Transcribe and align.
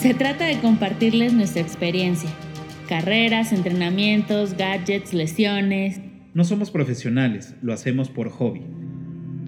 Se 0.00 0.14
trata 0.14 0.46
de 0.46 0.58
compartirles 0.60 1.34
nuestra 1.34 1.60
experiencia. 1.60 2.30
Carreras, 2.88 3.52
entrenamientos, 3.52 4.56
gadgets, 4.56 5.12
lesiones. 5.12 6.00
No 6.32 6.44
somos 6.44 6.70
profesionales, 6.70 7.54
lo 7.60 7.74
hacemos 7.74 8.08
por 8.08 8.30
hobby. 8.30 8.62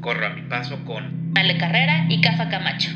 Corro 0.02 0.26
a 0.26 0.34
mi 0.34 0.42
paso 0.42 0.84
con 0.84 1.32
Ale 1.34 1.56
Carrera 1.56 2.04
y 2.10 2.20
Cafa 2.20 2.50
Camacho. 2.50 2.90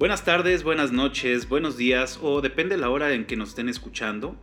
Buenas 0.00 0.24
tardes, 0.24 0.64
buenas 0.64 0.90
noches, 0.90 1.48
buenos 1.48 1.76
días 1.76 2.18
o 2.20 2.40
depende 2.40 2.76
la 2.76 2.90
hora 2.90 3.12
en 3.12 3.26
que 3.26 3.36
nos 3.36 3.50
estén 3.50 3.68
escuchando. 3.68 4.36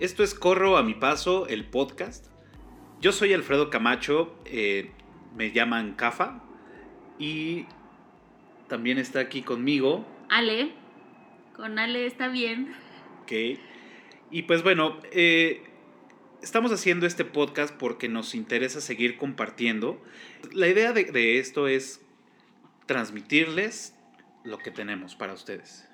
Esto 0.00 0.24
es 0.24 0.34
Corro 0.34 0.76
a 0.76 0.82
mi 0.82 0.94
paso, 0.94 1.46
el 1.46 1.64
podcast. 1.64 2.26
Yo 3.00 3.12
soy 3.12 3.32
Alfredo 3.32 3.70
Camacho, 3.70 4.34
eh, 4.46 4.90
me 5.36 5.52
llaman 5.52 5.94
Cafa 5.94 6.42
y 7.18 7.66
también 8.68 8.98
está 8.98 9.20
aquí 9.20 9.42
conmigo. 9.42 10.06
Ale, 10.28 10.72
con 11.54 11.78
Ale 11.78 12.06
está 12.06 12.28
bien. 12.28 12.74
Ok. 13.22 13.32
Y 14.30 14.42
pues 14.42 14.62
bueno, 14.62 14.98
eh, 15.12 15.62
estamos 16.42 16.72
haciendo 16.72 17.06
este 17.06 17.24
podcast 17.24 17.74
porque 17.76 18.08
nos 18.08 18.34
interesa 18.34 18.80
seguir 18.80 19.16
compartiendo. 19.16 20.02
La 20.52 20.68
idea 20.68 20.92
de, 20.92 21.04
de 21.04 21.38
esto 21.38 21.68
es 21.68 22.00
transmitirles 22.86 23.94
lo 24.44 24.58
que 24.58 24.70
tenemos 24.70 25.14
para 25.14 25.34
ustedes. 25.34 25.88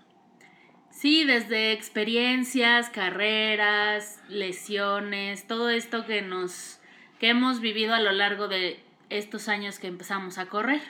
Sí, 0.91 1.25
desde 1.25 1.73
experiencias, 1.73 2.91
carreras, 2.91 4.21
lesiones, 4.29 5.47
todo 5.47 5.71
esto 5.71 6.07
que 6.07 6.23
nos 6.23 6.81
que 7.21 7.29
hemos 7.29 7.61
vivido 7.61 7.95
a 7.95 8.01
lo 8.01 8.13
largo 8.13 8.49
de 8.49 8.81
estos 9.11 9.49
años 9.49 9.79
que 9.79 9.87
empezamos 9.87 10.39
a 10.39 10.47
correr. 10.47 10.83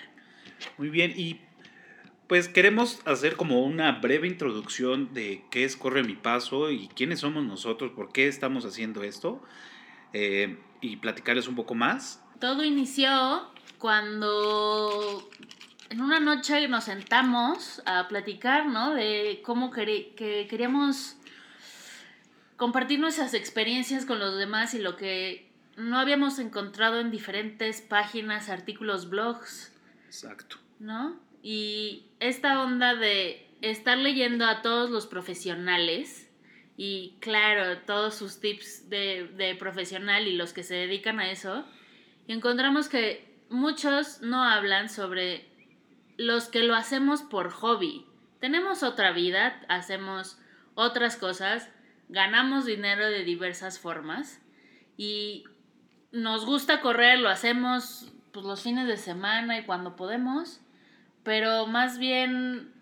Muy 0.77 0.91
bien, 0.91 1.12
y 1.17 1.41
pues 2.27 2.48
queremos 2.48 3.01
hacer 3.06 3.37
como 3.37 3.65
una 3.65 3.92
breve 3.92 4.29
introducción 4.29 5.15
de 5.15 5.45
qué 5.51 5.65
es 5.65 5.77
Corre 5.77 6.03
mi 6.03 6.15
Paso 6.15 6.70
y 6.70 6.89
quiénes 6.89 7.20
somos 7.20 7.45
nosotros, 7.45 7.92
por 7.92 8.12
qué 8.12 8.29
estamos 8.29 8.67
haciendo 8.67 9.03
esto 9.03 9.42
eh, 10.12 10.59
y 10.81 10.97
platicarles 10.97 11.48
un 11.48 11.55
poco 11.55 11.75
más. 11.75 12.23
Todo 12.39 12.65
inició 12.65 13.51
cuando 13.79 15.29
en 15.89 16.01
una 16.03 16.20
noche 16.20 16.69
nos 16.69 16.85
sentamos 16.85 17.83
a 17.87 18.09
platicar, 18.09 18.67
¿no? 18.67 18.95
De 18.95 19.41
cómo 19.42 19.70
que 19.70 20.14
queríamos 20.51 21.17
compartir 22.57 23.01
nuestras 23.01 23.33
experiencias 23.35 24.05
con 24.05 24.19
los 24.19 24.37
demás 24.37 24.75
y 24.75 24.81
lo 24.81 24.97
que 24.97 25.48
no 25.79 25.98
habíamos 25.98 26.39
encontrado 26.39 27.01
en 27.01 27.11
diferentes 27.11 27.81
páginas, 27.81 28.48
artículos, 28.48 29.09
blogs. 29.09 29.73
Exacto. 30.07 30.57
¿No? 30.81 31.19
Y 31.43 32.07
esta 32.20 32.62
onda 32.62 32.95
de 32.95 33.48
estar 33.61 33.97
leyendo 33.97 34.45
a 34.47 34.61
todos 34.61 34.91
los 34.91 35.07
profesionales 35.07 36.29
y 36.77 37.17
claro, 37.20 37.79
todos 37.87 38.15
sus 38.15 38.41
tips 38.41 38.91
de, 38.91 39.31
de 39.37 39.55
profesional 39.55 40.27
y 40.27 40.37
los 40.37 40.53
que 40.53 40.62
se 40.62 40.75
dedican 40.75 41.19
a 41.20 41.31
eso, 41.31 41.65
y 42.27 42.33
encontramos 42.33 42.89
que 42.89 43.35
muchos 43.48 44.20
no 44.20 44.45
hablan 44.45 44.89
sobre 44.89 45.48
los 46.17 46.48
que 46.48 46.63
lo 46.63 46.75
hacemos 46.75 47.23
por 47.23 47.51
hobby. 47.51 48.05
Tenemos 48.41 48.83
otra 48.83 49.13
vida, 49.13 49.61
hacemos 49.69 50.39
otras 50.75 51.17
cosas, 51.17 51.69
ganamos 52.09 52.65
dinero 52.65 53.07
de 53.07 53.25
diversas 53.25 53.81
formas 53.81 54.41
y 54.97 55.45
nos 56.12 56.47
gusta 56.47 56.81
correr, 56.81 57.19
lo 57.19 57.28
hacemos 57.28 58.12
pues, 58.33 58.47
los 58.47 58.62
fines 58.62 58.87
de 58.87 58.97
semana 58.97 59.59
y 59.59 59.64
cuando 59.64 59.97
podemos, 59.97 60.61
pero 61.23 61.67
más 61.67 61.98
bien 61.98 62.73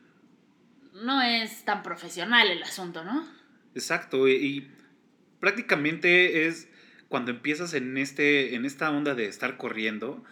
no 0.92 1.22
es 1.22 1.64
tan 1.64 1.82
profesional 1.82 2.48
el 2.48 2.62
asunto, 2.62 3.04
¿no? 3.04 3.26
Exacto, 3.74 4.28
y, 4.28 4.70
prácticamente 5.40 6.46
es 6.46 6.68
cuando 7.08 7.30
empiezas 7.30 7.74
en, 7.74 7.96
este, 7.98 8.54
en 8.54 8.64
esta 8.64 8.90
onda 8.90 9.14
de 9.14 9.26
estar 9.26 9.56
corriendo, 9.56 10.24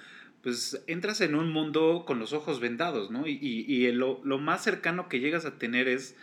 pues 0.43 0.83
entras 0.87 1.21
en 1.21 1.35
un 1.35 1.53
mundo 1.53 2.05
con 2.07 2.19
los 2.19 2.33
ojos 2.33 2.61
vendados, 2.61 3.11
¿no? 3.11 3.27
Y, 3.27 3.39
y, 3.41 3.91
lo, 3.93 4.21
lo, 4.25 4.39
más 4.39 4.63
cercano 4.63 5.09
que 5.09 5.21
llegas 5.21 5.45
a 5.45 5.59
tener 5.59 5.89
es 5.89 6.17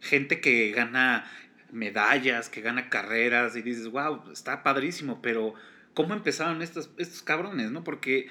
gente 0.00 0.40
que 0.40 0.70
gana 0.72 1.30
medallas, 1.70 2.48
que 2.48 2.60
gana 2.60 2.88
carreras 2.88 3.56
y 3.56 3.62
dices, 3.62 3.88
wow, 3.88 4.30
está 4.32 4.62
padrísimo, 4.62 5.20
pero 5.20 5.54
¿cómo 5.98 6.14
empezaron 6.14 6.62
estos, 6.62 6.90
estos 6.96 7.22
cabrones, 7.22 7.72
no? 7.72 7.82
Porque 7.82 8.28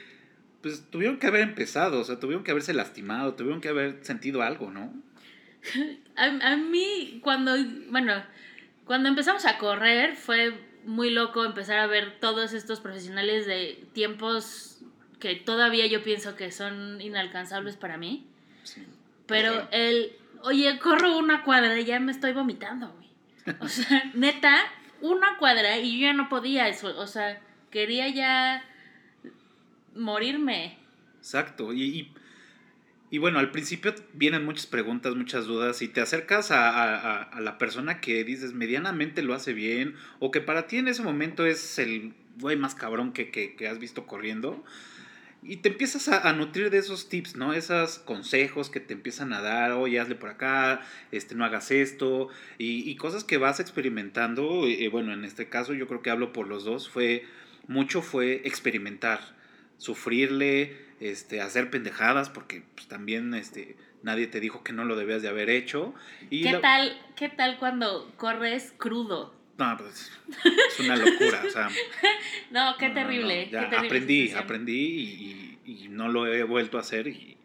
pues 0.62 0.90
tuvieron 0.90 1.20
que 1.20 1.28
haber 1.28 1.42
empezado, 1.42 2.00
o 2.00 2.04
sea, 2.06 2.18
tuvieron 2.18 2.46
que 2.46 2.52
haberse 2.52 2.74
lastimado, 2.74 3.34
tuvieron 3.34 3.60
que 3.60 3.68
haber 3.68 4.06
sentido 4.06 4.42
algo, 4.42 4.72
¿no? 4.72 4.94
A, 6.16 6.54
a 6.54 6.56
mí, 6.56 7.20
cuando, 7.22 7.56
bueno, 7.90 8.24
cuando 8.86 9.10
empezamos 9.10 9.46
a 9.46 9.58
correr 9.58 10.16
fue 10.16 10.58
muy 10.86 11.10
loco 11.10 11.44
empezar 11.44 11.80
a 11.80 11.88
ver 11.88 12.22
todos 12.22 12.54
estos 12.54 12.80
profesionales 12.80 13.46
de 13.46 13.84
tiempos 13.92 14.80
que 15.20 15.36
todavía 15.36 15.88
yo 15.88 16.02
pienso 16.04 16.38
que 16.38 16.54
son 16.54 17.02
inalcanzables 17.02 17.76
para 17.76 17.98
mí. 17.98 18.26
Pero 19.26 19.68
el, 19.72 20.14
oye, 20.42 20.80
corro 20.80 21.18
una 21.18 21.44
cuadra 21.44 21.78
y 21.78 21.84
ya 21.84 22.00
me 22.00 22.14
estoy 22.14 22.32
vomitando, 22.32 22.94
güey. 22.94 23.58
O 23.60 23.68
sea, 23.68 24.10
neta, 24.14 24.56
una 25.02 25.38
cuadra 25.38 25.78
y 25.78 26.00
yo 26.00 26.08
ya 26.08 26.14
no 26.14 26.30
podía 26.30 26.70
eso. 26.70 26.98
O 26.98 27.08
sea, 27.08 27.42
quería 27.72 28.10
ya 28.10 28.64
morirme. 29.96 30.78
Exacto. 31.20 31.74
Y, 31.74 32.12
y, 33.10 33.18
bueno, 33.18 33.40
al 33.40 33.52
principio 33.52 33.94
vienen 34.14 34.46
muchas 34.46 34.66
preguntas, 34.66 35.16
muchas 35.16 35.46
dudas 35.46 35.82
y 35.82 35.88
te 35.88 36.02
acercas 36.02 36.52
a, 36.52 37.24
a, 37.24 37.42
la 37.42 37.58
persona 37.58 38.00
que 38.02 38.24
dices 38.24 38.54
medianamente 38.54 39.22
lo 39.24 39.34
hace 39.34 39.54
bien 39.54 39.96
o 40.20 40.32
que 40.32 40.42
para 40.42 40.68
ti 40.68 40.78
en 40.78 40.88
ese 40.88 41.04
momento 41.04 41.46
es 41.46 41.80
el 41.80 42.14
güey 42.40 42.56
más 42.56 42.76
cabrón 42.76 43.14
que, 43.14 43.32
que, 43.32 43.56
que 43.56 43.68
has 43.68 43.80
visto 43.80 44.06
corriendo 44.06 44.64
y 45.44 45.58
te 45.58 45.70
empiezas 45.70 46.08
a, 46.10 46.34
nutrir 46.34 46.70
de 46.70 46.78
esos 46.78 47.10
tips, 47.10 47.36
¿no? 47.36 47.54
Esos 47.54 48.00
consejos 48.00 48.70
que 48.70 48.80
te 48.80 48.94
empiezan 48.94 49.34
a 49.34 49.42
dar, 49.42 49.72
oye, 49.72 50.00
hazle 50.00 50.16
por 50.16 50.30
acá, 50.30 50.82
este, 51.12 51.36
no 51.36 51.46
hagas 51.46 51.72
esto, 51.72 52.30
y, 52.58 52.94
cosas 52.98 53.24
que 53.24 53.38
vas 53.38 53.60
experimentando, 53.60 54.68
y, 54.68 54.88
bueno, 54.88 55.14
en 55.14 55.24
este 55.24 55.48
caso 55.48 55.74
yo 55.74 55.88
creo 55.88 56.02
que 56.02 56.10
hablo 56.10 56.34
por 56.34 56.48
los 56.48 56.66
dos, 56.66 56.90
fue, 56.90 57.24
mucho 57.68 58.02
fue 58.02 58.42
experimentar, 58.46 59.20
sufrirle, 59.78 60.78
este, 61.00 61.42
hacer 61.42 61.70
pendejadas, 61.70 62.30
porque 62.30 62.64
pues, 62.76 62.88
también, 62.88 63.34
este, 63.34 63.76
nadie 64.04 64.28
te 64.28 64.40
dijo 64.40 64.64
que 64.64 64.74
no 64.74 64.86
lo 64.86 64.96
debías 64.96 65.22
de 65.22 65.30
haber 65.30 65.50
hecho. 65.50 65.94
Y 66.30 66.44
¿Qué, 66.44 66.54
tal, 66.58 67.00
¿Qué 67.16 67.30
tal 67.30 67.58
cuando 67.58 68.12
corres 68.18 68.74
crudo? 68.78 69.36
No, 69.58 69.76
pues 69.78 70.12
es 70.44 70.80
una 70.80 70.96
locura, 70.96 71.44
o 71.46 71.50
sea. 71.50 71.70
no, 72.52 72.78
qué 72.78 72.90
terrible. 72.90 73.50
ya 73.52 73.64
aprendí, 73.80 74.32
aprendí 74.32 74.74
y, 75.66 75.88
no 75.90 76.10
lo 76.10 76.28
he 76.28 76.44
vuelto 76.44 76.78
a 76.78 76.82
hacer 76.82 77.08
y, 77.08 77.38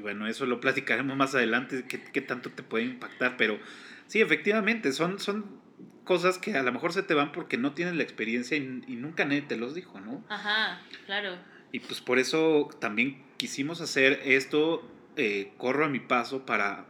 bueno, 0.00 0.28
eso 0.28 0.46
lo 0.46 0.60
platicaremos 0.60 1.16
más 1.16 1.34
adelante, 1.34 1.84
qué, 1.88 2.20
tanto 2.20 2.50
te 2.50 2.62
puede 2.62 2.84
impactar, 2.84 3.36
pero 3.36 3.58
sí, 4.06 4.20
efectivamente, 4.20 4.92
son, 4.92 5.18
son 5.18 5.60
cosas 6.06 6.38
que 6.38 6.56
a 6.56 6.62
lo 6.62 6.72
mejor 6.72 6.94
se 6.94 7.02
te 7.02 7.12
van 7.12 7.32
porque 7.32 7.58
no 7.58 7.72
tienes 7.72 7.94
la 7.94 8.02
experiencia 8.02 8.56
y, 8.56 8.62
nunca 8.62 9.26
nadie 9.26 9.42
te 9.42 9.56
los 9.56 9.74
dijo, 9.74 10.00
¿no? 10.00 10.24
Ajá, 10.30 10.80
claro. 11.04 11.36
Y 11.72 11.80
pues 11.80 12.00
por 12.00 12.18
eso 12.18 12.70
también 12.80 13.22
quisimos 13.36 13.82
hacer 13.82 14.20
esto, 14.24 14.88
eh, 15.16 15.52
corro 15.58 15.84
a 15.84 15.88
mi 15.88 16.00
paso 16.00 16.46
para, 16.46 16.86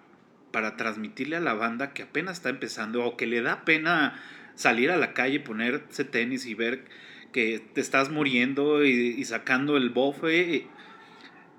para 0.53 0.77
transmitirle 0.77 1.37
a 1.37 1.41
la 1.41 1.55
banda 1.55 1.93
que 1.93 2.03
apenas 2.03 2.37
está 2.37 2.51
empezando 2.51 3.05
o 3.05 3.17
que 3.17 3.27
le 3.27 3.43
da 3.43 3.65
pena 3.65 4.23
salir 4.55 4.91
a 4.91 4.97
la 4.97 5.15
calle, 5.15 5.41
ponerse 5.41 6.05
tenis 6.05 6.47
y 6.47 6.55
ver 6.55 6.85
que 7.33 7.59
te 7.75 7.81
estás 7.81 8.11
muriendo 8.11 8.85
y, 8.85 9.25
sacando 9.25 9.77
el 9.77 9.91
bofe 9.91 10.69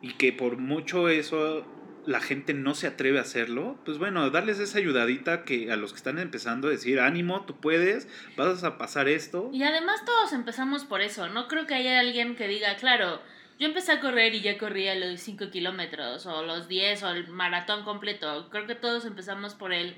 y, 0.01 0.13
que 0.13 0.31
por 0.31 0.57
mucho 0.57 1.09
eso 1.09 1.65
la 2.07 2.21
gente 2.21 2.53
no 2.53 2.73
se 2.73 2.87
atreve 2.87 3.19
a 3.19 3.23
hacerlo, 3.23 3.77
pues 3.83 3.97
bueno, 3.97 4.29
darles 4.29 4.59
esa 4.59 4.77
ayudadita 4.77 5.43
que 5.43 5.71
a 5.71 5.75
los 5.75 5.91
que 5.91 5.97
están 5.97 6.19
empezando 6.19 6.69
a 6.69 6.71
decir, 6.71 7.01
ánimo, 7.01 7.45
tú 7.45 7.57
puedes, 7.57 8.07
vas 8.37 8.63
a 8.63 8.77
pasar 8.77 9.09
esto. 9.09 9.49
Y 9.53 9.63
además 9.63 10.05
todos 10.05 10.31
empezamos 10.31 10.85
por 10.85 11.01
eso, 11.01 11.27
no 11.27 11.49
creo 11.49 11.67
que 11.67 11.75
haya 11.75 11.99
alguien 11.99 12.37
que 12.37 12.47
diga, 12.47 12.77
claro, 12.77 13.21
yo 13.59 13.67
empecé 13.67 13.91
a 13.91 13.99
correr 13.99 14.33
y 14.33 14.41
ya 14.41 14.57
corría 14.57 14.95
los 14.95 15.19
5 15.19 15.49
kilómetros 15.51 16.25
o 16.25 16.43
los 16.43 16.69
10 16.69 17.03
o 17.03 17.09
el 17.09 17.27
maratón 17.27 17.83
completo, 17.83 18.49
creo 18.49 18.65
que 18.67 18.75
todos 18.75 19.03
empezamos 19.03 19.53
por 19.53 19.73
el, 19.73 19.97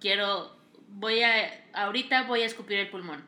quiero 0.00 0.56
voy 0.88 1.22
a, 1.22 1.64
ahorita 1.72 2.22
voy 2.22 2.42
a 2.42 2.46
escupir 2.46 2.78
el 2.78 2.90
pulmón. 2.90 3.24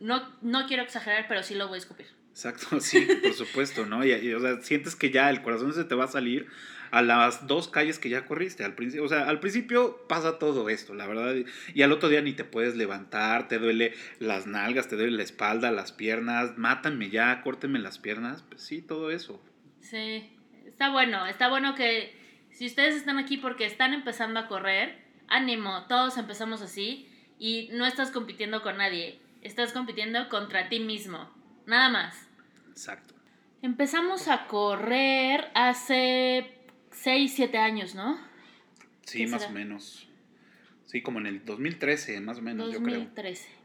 no, 0.00 0.28
no 0.42 0.66
quiero 0.66 0.82
exagerar, 0.82 1.26
pero 1.28 1.44
sí 1.44 1.54
lo 1.54 1.68
voy 1.68 1.76
a 1.76 1.78
escupir. 1.78 2.17
Exacto, 2.38 2.78
sí, 2.80 3.04
por 3.20 3.34
supuesto, 3.34 3.84
¿no? 3.84 4.04
Y, 4.04 4.32
o 4.32 4.38
sea, 4.38 4.60
sientes 4.60 4.94
que 4.94 5.10
ya 5.10 5.28
el 5.28 5.42
corazón 5.42 5.74
se 5.74 5.82
te 5.82 5.96
va 5.96 6.04
a 6.04 6.08
salir 6.08 6.46
a 6.92 7.02
las 7.02 7.48
dos 7.48 7.66
calles 7.66 7.98
que 7.98 8.10
ya 8.10 8.26
corriste. 8.26 8.64
Al 8.64 8.76
principio, 8.76 9.04
o 9.04 9.08
sea, 9.08 9.28
al 9.28 9.40
principio 9.40 10.06
pasa 10.08 10.38
todo 10.38 10.68
esto, 10.68 10.94
la 10.94 11.08
verdad. 11.08 11.34
Y 11.74 11.82
al 11.82 11.90
otro 11.90 12.08
día 12.08 12.22
ni 12.22 12.34
te 12.34 12.44
puedes 12.44 12.76
levantar, 12.76 13.48
te 13.48 13.58
duele 13.58 13.92
las 14.20 14.46
nalgas, 14.46 14.86
te 14.86 14.94
duele 14.94 15.16
la 15.16 15.24
espalda, 15.24 15.72
las 15.72 15.90
piernas, 15.90 16.56
mátanme 16.56 17.10
ya, 17.10 17.42
córtenme 17.42 17.80
las 17.80 17.98
piernas. 17.98 18.44
Pues 18.48 18.62
sí, 18.62 18.82
todo 18.82 19.10
eso. 19.10 19.42
Sí, 19.80 20.30
está 20.64 20.90
bueno, 20.90 21.26
está 21.26 21.48
bueno 21.48 21.74
que 21.74 22.16
si 22.52 22.66
ustedes 22.66 22.94
están 22.94 23.18
aquí 23.18 23.38
porque 23.38 23.66
están 23.66 23.94
empezando 23.94 24.38
a 24.38 24.46
correr, 24.46 24.96
ánimo, 25.26 25.86
todos 25.88 26.16
empezamos 26.16 26.62
así 26.62 27.08
y 27.36 27.68
no 27.72 27.84
estás 27.84 28.12
compitiendo 28.12 28.62
con 28.62 28.76
nadie, 28.76 29.18
estás 29.42 29.72
compitiendo 29.72 30.28
contra 30.28 30.68
ti 30.68 30.78
mismo, 30.78 31.28
nada 31.66 31.88
más. 31.88 32.27
Exacto. 32.78 33.12
Empezamos 33.60 34.28
a 34.28 34.46
correr 34.46 35.46
hace 35.54 36.46
6, 36.92 37.32
7 37.34 37.58
años, 37.58 37.96
¿no? 37.96 38.16
Sí, 39.04 39.26
más 39.26 39.46
o 39.46 39.50
menos. 39.50 40.08
Sí, 40.86 41.02
como 41.02 41.18
en 41.18 41.26
el 41.26 41.44
2013, 41.44 42.20
más 42.20 42.38
o 42.38 42.42
menos, 42.42 42.72
2013. 42.72 43.10
yo 43.10 43.14
creo. 43.16 43.58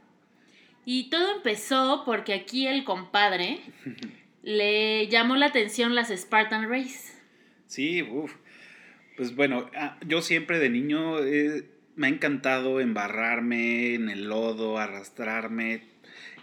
Y 0.86 1.12
todo 1.12 1.36
empezó 1.36 2.02
porque 2.08 2.34
aquí 2.34 2.66
el 2.66 2.84
compadre 2.86 3.62
le 4.42 5.08
llamó 5.10 5.36
la 5.36 5.46
atención 5.46 5.94
las 5.94 6.10
Spartan 6.10 6.68
Race. 6.68 7.14
Sí, 7.68 8.02
uff. 8.02 8.34
Pues 9.16 9.36
bueno, 9.36 9.70
ah, 9.76 10.00
yo 10.08 10.24
siempre 10.24 10.58
de 10.58 10.72
niño 10.72 11.20
eh, 11.20 11.70
me 11.96 12.08
ha 12.08 12.10
encantado 12.10 12.80
embarrarme 12.80 13.94
en 13.94 14.10
el 14.10 14.28
lodo, 14.28 14.80
arrastrarme. 14.80 15.93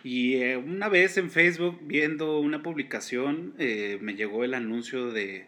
Y 0.02 0.36
eh, 0.36 0.56
una 0.56 0.88
vez 0.88 1.16
en 1.18 1.30
Facebook, 1.30 1.78
viendo 1.82 2.40
una 2.40 2.62
publicación, 2.62 3.54
eh, 3.58 3.98
me 4.00 4.14
llegó 4.14 4.44
el 4.44 4.54
anuncio 4.54 5.10
de, 5.10 5.46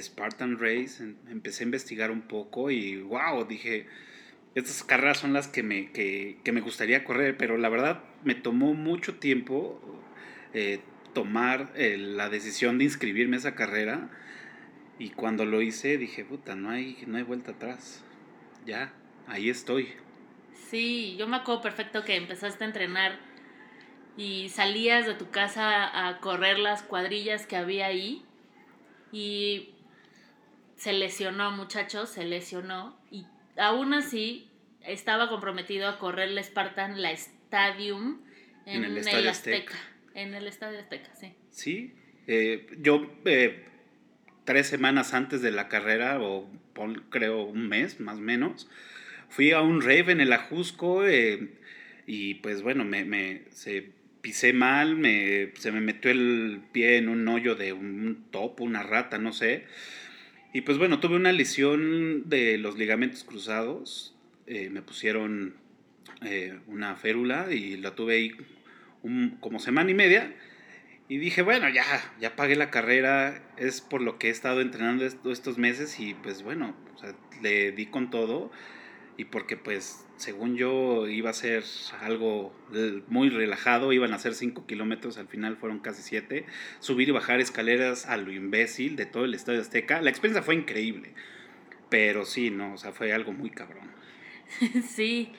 Spartan 0.00 0.58
Race, 0.58 1.04
empecé 1.30 1.64
a 1.64 1.66
investigar 1.66 2.10
un 2.10 2.22
poco 2.22 2.70
y 2.70 3.02
wow, 3.02 3.46
dije, 3.46 3.86
estas 4.54 4.84
carreras 4.84 5.18
son 5.18 5.32
las 5.32 5.48
que 5.48 5.62
me, 5.62 5.90
que, 5.90 6.38
me 6.52 6.60
gustaría 6.60 7.04
correr, 7.04 7.36
pero 7.36 7.58
la 7.58 7.68
verdad 7.68 8.02
me 8.22 8.34
tomó 8.34 8.72
mucho 8.72 9.16
tiempo 9.16 9.80
eh, 10.54 10.80
tomar 11.12 11.72
eh, 11.76 11.96
la 11.98 12.28
decisión 12.28 12.78
de 12.78 12.84
inscribirme 12.84 13.36
a 13.36 13.40
esa 13.40 13.54
carrera 13.54 14.10
y 14.98 15.10
cuando 15.10 15.44
lo 15.44 15.60
hice 15.60 15.98
dije, 15.98 16.24
puta, 16.24 16.54
no 16.54 16.70
hay, 16.70 17.02
no 17.06 17.16
hay 17.16 17.24
vuelta 17.24 17.52
atrás, 17.52 18.04
ya, 18.64 18.92
ahí 19.26 19.50
estoy. 19.50 19.88
Sí, 20.70 21.16
yo 21.18 21.26
me 21.26 21.36
acuerdo 21.36 21.62
perfecto 21.62 22.04
que 22.04 22.16
empezaste 22.16 22.62
a 22.62 22.66
entrenar 22.68 23.18
y 24.16 24.48
salías 24.48 25.06
de 25.06 25.14
tu 25.14 25.30
casa 25.30 26.08
a 26.08 26.20
correr 26.20 26.58
las 26.58 26.82
cuadrillas 26.82 27.46
que 27.46 27.56
había 27.56 27.86
ahí 27.86 28.24
y 29.12 29.70
se 30.76 30.92
lesionó, 30.92 31.50
muchachos, 31.52 32.10
se 32.10 32.24
lesionó 32.24 32.98
y 33.10 33.26
aún 33.56 33.94
así 33.94 34.50
estaba 34.82 35.28
comprometido 35.28 35.88
a 35.88 35.98
correr 35.98 36.30
la 36.30 36.42
Spartan, 36.42 37.00
la 37.00 37.12
Stadium 37.12 38.20
en, 38.66 38.84
el, 38.84 38.98
Estadio 38.98 39.30
Azteca. 39.30 39.74
En 40.14 40.34
el 40.34 40.46
Estadio 40.46 40.78
Azteca, 40.78 41.14
sí. 41.14 41.32
Sí, 41.50 41.94
eh, 42.26 42.66
yo 42.78 43.10
eh, 43.24 43.64
tres 44.44 44.66
semanas 44.66 45.14
antes 45.14 45.42
de 45.42 45.50
la 45.50 45.68
carrera, 45.68 46.20
o 46.20 46.48
creo 47.10 47.44
un 47.44 47.68
mes 47.68 48.00
más 48.00 48.18
o 48.18 48.20
menos, 48.20 48.68
fui 49.28 49.52
a 49.52 49.60
un 49.60 49.80
rave 49.80 50.12
en 50.12 50.20
el 50.20 50.32
Ajusco 50.32 51.06
eh, 51.06 51.50
y 52.06 52.34
pues 52.34 52.62
bueno, 52.62 52.84
me, 52.84 53.04
me 53.04 53.42
se 53.50 53.93
pisé 54.24 54.54
mal, 54.54 54.96
me, 54.96 55.52
se 55.58 55.70
me 55.70 55.82
metió 55.82 56.10
el 56.10 56.62
pie 56.72 56.96
en 56.96 57.10
un 57.10 57.28
hoyo 57.28 57.56
de 57.56 57.74
un 57.74 58.24
topo, 58.30 58.64
una 58.64 58.82
rata, 58.82 59.18
no 59.18 59.34
sé. 59.34 59.66
Y 60.54 60.62
pues 60.62 60.78
bueno, 60.78 60.98
tuve 60.98 61.16
una 61.16 61.30
lesión 61.30 62.26
de 62.30 62.56
los 62.56 62.78
ligamentos 62.78 63.22
cruzados. 63.22 64.16
Eh, 64.46 64.70
me 64.70 64.80
pusieron 64.80 65.56
eh, 66.22 66.58
una 66.68 66.96
férula 66.96 67.52
y 67.52 67.76
la 67.76 67.94
tuve 67.94 68.14
ahí 68.14 68.32
como 69.40 69.58
semana 69.58 69.90
y 69.90 69.94
media. 69.94 70.34
Y 71.06 71.18
dije, 71.18 71.42
bueno, 71.42 71.68
ya, 71.68 71.84
ya 72.18 72.34
pagué 72.34 72.56
la 72.56 72.70
carrera, 72.70 73.42
es 73.58 73.82
por 73.82 74.00
lo 74.00 74.18
que 74.18 74.28
he 74.28 74.30
estado 74.30 74.62
entrenando 74.62 75.04
estos 75.04 75.58
meses 75.58 76.00
y 76.00 76.14
pues 76.14 76.42
bueno, 76.42 76.74
le 77.42 77.72
di 77.72 77.84
con 77.84 78.08
todo 78.08 78.50
y 79.16 79.24
porque 79.26 79.56
pues 79.56 80.04
según 80.16 80.56
yo 80.56 81.08
iba 81.08 81.30
a 81.30 81.34
ser 81.34 81.64
algo 82.00 82.54
muy 83.08 83.28
relajado, 83.28 83.92
iban 83.92 84.12
a 84.12 84.18
ser 84.18 84.34
5 84.34 84.66
kilómetros, 84.66 85.18
al 85.18 85.28
final 85.28 85.56
fueron 85.56 85.80
casi 85.80 86.02
7, 86.02 86.46
subir 86.80 87.08
y 87.08 87.12
bajar 87.12 87.40
escaleras 87.40 88.06
a 88.06 88.16
lo 88.16 88.32
imbécil 88.32 88.96
de 88.96 89.06
todo 89.06 89.24
el 89.24 89.34
Estadio 89.34 89.60
Azteca, 89.60 90.00
la 90.02 90.10
experiencia 90.10 90.42
fue 90.42 90.54
increíble, 90.54 91.14
pero 91.90 92.24
sí, 92.24 92.50
no, 92.50 92.74
o 92.74 92.76
sea, 92.76 92.92
fue 92.92 93.12
algo 93.12 93.32
muy 93.32 93.50
cabrón. 93.50 93.90
sí, 94.88 95.32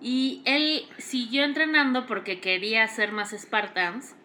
y 0.00 0.42
él 0.44 0.82
siguió 0.98 1.44
entrenando 1.44 2.06
porque 2.06 2.40
quería 2.40 2.84
hacer 2.84 3.12
más 3.12 3.32
Spartans, 3.32 4.16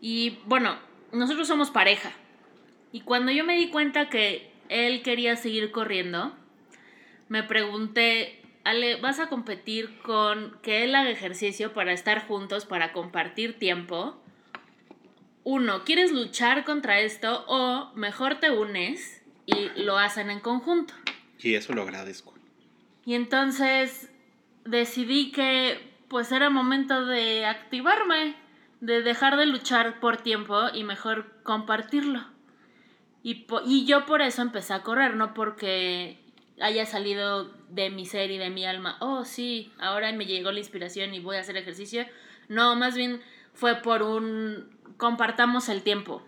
y 0.00 0.40
bueno, 0.46 0.78
nosotros 1.12 1.46
somos 1.46 1.70
pareja, 1.70 2.12
y 2.92 3.02
cuando 3.02 3.32
yo 3.32 3.44
me 3.44 3.56
di 3.56 3.68
cuenta 3.68 4.08
que 4.08 4.52
él 4.68 5.02
quería 5.02 5.36
seguir 5.36 5.70
corriendo, 5.70 6.36
me 7.28 7.42
pregunté, 7.42 8.42
Ale, 8.64 8.96
¿vas 8.96 9.18
a 9.18 9.28
competir 9.28 9.98
con 10.00 10.58
que 10.62 10.84
él 10.84 10.94
haga 10.94 11.10
ejercicio 11.10 11.72
para 11.72 11.92
estar 11.92 12.26
juntos, 12.26 12.64
para 12.64 12.92
compartir 12.92 13.58
tiempo? 13.58 14.20
Uno, 15.44 15.82
¿quieres 15.84 16.12
luchar 16.12 16.64
contra 16.64 17.00
esto 17.00 17.44
o 17.48 17.92
mejor 17.94 18.38
te 18.38 18.50
unes 18.50 19.22
y 19.46 19.70
lo 19.80 19.98
hacen 19.98 20.30
en 20.30 20.38
conjunto? 20.38 20.94
Y 21.40 21.54
eso 21.54 21.72
lo 21.72 21.82
agradezco. 21.82 22.34
Y 23.04 23.14
entonces 23.14 24.08
decidí 24.64 25.32
que 25.32 25.90
pues 26.06 26.30
era 26.30 26.50
momento 26.50 27.06
de 27.06 27.46
activarme, 27.46 28.36
de 28.80 29.02
dejar 29.02 29.36
de 29.36 29.46
luchar 29.46 29.98
por 29.98 30.18
tiempo 30.18 30.68
y 30.72 30.84
mejor 30.84 31.42
compartirlo. 31.42 32.24
Y, 33.24 33.46
y 33.66 33.86
yo 33.86 34.06
por 34.06 34.22
eso 34.22 34.42
empecé 34.42 34.74
a 34.74 34.82
correr, 34.82 35.16
no 35.16 35.34
porque 35.34 36.21
haya 36.62 36.86
salido 36.86 37.52
de 37.68 37.90
mi 37.90 38.06
ser 38.06 38.30
y 38.30 38.38
de 38.38 38.50
mi 38.50 38.64
alma, 38.64 38.96
oh 39.00 39.24
sí, 39.24 39.72
ahora 39.78 40.12
me 40.12 40.26
llegó 40.26 40.52
la 40.52 40.60
inspiración 40.60 41.12
y 41.12 41.20
voy 41.20 41.36
a 41.36 41.40
hacer 41.40 41.56
ejercicio. 41.56 42.06
No, 42.48 42.76
más 42.76 42.94
bien 42.96 43.20
fue 43.52 43.82
por 43.82 44.02
un 44.02 44.70
compartamos 44.96 45.68
el 45.68 45.82
tiempo. 45.82 46.22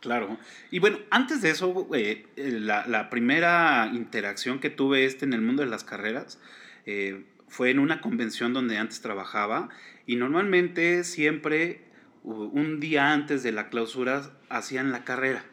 Claro. 0.00 0.36
Y 0.70 0.80
bueno, 0.80 0.98
antes 1.10 1.42
de 1.42 1.50
eso, 1.50 1.88
eh, 1.94 2.26
la, 2.36 3.08
primera 3.08 3.90
interacción 3.92 4.58
que 4.58 4.68
tuve 4.68 5.04
este 5.04 5.24
en 5.24 5.32
el 5.32 5.40
mundo 5.40 5.62
de 5.62 5.68
las 5.68 5.84
carreras 5.84 6.40
eh, 6.86 7.24
fue 7.48 7.70
en 7.70 7.78
una 7.78 8.00
convención 8.00 8.52
donde 8.52 8.78
antes 8.78 9.00
trabajaba 9.00 9.68
y 10.04 10.16
normalmente 10.16 11.04
siempre 11.04 11.84
un 12.24 12.80
día 12.80 13.12
antes 13.12 13.42
de 13.42 13.52
la 13.52 13.68
clausura 13.68 14.30
hacían 14.48 14.90
la 14.92 15.04
carrera 15.04 15.44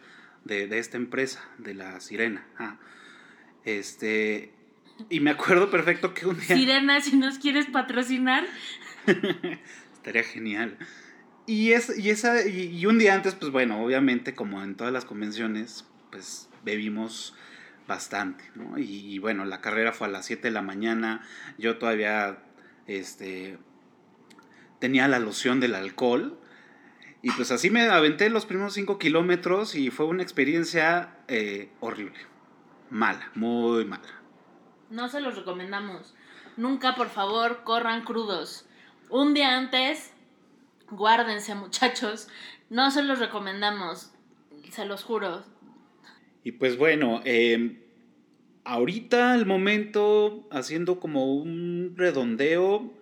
de, 0.43 0.67
de 0.67 0.79
esta 0.79 0.97
empresa, 0.97 1.47
de 1.57 1.75
la 1.75 1.99
Sirena. 1.99 2.45
Ah. 2.57 2.77
Este, 3.65 4.51
y 5.09 5.19
me 5.21 5.31
acuerdo 5.31 5.71
perfecto 5.71 6.13
que 6.13 6.27
un 6.27 6.37
día... 6.37 6.55
Sirena, 6.55 7.01
si 7.01 7.15
nos 7.15 7.39
quieres 7.39 7.67
patrocinar. 7.67 8.45
Estaría 9.93 10.23
genial. 10.23 10.77
Y, 11.45 11.71
es, 11.71 11.97
y, 11.97 12.09
esa, 12.09 12.45
y, 12.45 12.85
un 12.85 12.99
día 12.99 13.15
antes, 13.15 13.35
pues 13.35 13.51
bueno, 13.51 13.83
obviamente 13.83 14.35
como 14.35 14.61
en 14.63 14.75
todas 14.75 14.93
las 14.93 15.05
convenciones, 15.05 15.85
pues 16.11 16.49
bebimos 16.63 17.35
bastante, 17.87 18.43
¿no? 18.53 18.77
Y, 18.77 19.17
bueno, 19.17 19.45
la 19.45 19.61
carrera 19.61 19.93
fue 19.93 20.07
a 20.07 20.11
las 20.11 20.27
7 20.27 20.43
de 20.43 20.51
la 20.51 20.61
mañana, 20.61 21.25
yo 21.57 21.77
todavía 21.77 22.37
este, 22.85 23.57
tenía 24.79 25.07
la 25.07 25.17
loción 25.17 25.59
del 25.59 25.73
alcohol, 25.73 26.39
y 27.23 27.31
pues 27.31 27.51
así 27.51 27.71
me 27.71 27.81
aventé 27.81 28.29
los 28.29 28.45
primeros 28.45 28.73
5 28.75 28.99
kilómetros 28.99 29.75
y 29.75 29.89
fue 29.89 30.05
una 30.05 30.23
experiencia 30.23 31.17
eh, 31.27 31.69
horrible 31.79 32.17
mala, 32.89 33.31
muy 33.35 33.85
mala. 33.85 34.21
No 34.89 35.07
se 35.07 35.21
los 35.21 35.35
recomendamos. 35.35 36.15
Nunca, 36.57 36.95
por 36.95 37.09
favor, 37.09 37.63
corran 37.63 38.03
crudos. 38.03 38.65
Un 39.09 39.33
día 39.33 39.57
antes, 39.57 40.13
guárdense, 40.89 41.55
muchachos. 41.55 42.27
No 42.69 42.91
se 42.91 43.03
los 43.03 43.19
recomendamos, 43.19 44.11
se 44.69 44.85
los 44.85 45.03
juro. 45.03 45.43
Y 46.43 46.53
pues 46.53 46.77
bueno, 46.77 47.21
em, 47.25 47.79
ahorita 48.63 49.33
al 49.33 49.45
momento, 49.45 50.47
haciendo 50.51 50.99
como 50.99 51.35
un 51.35 51.93
redondeo, 51.95 52.93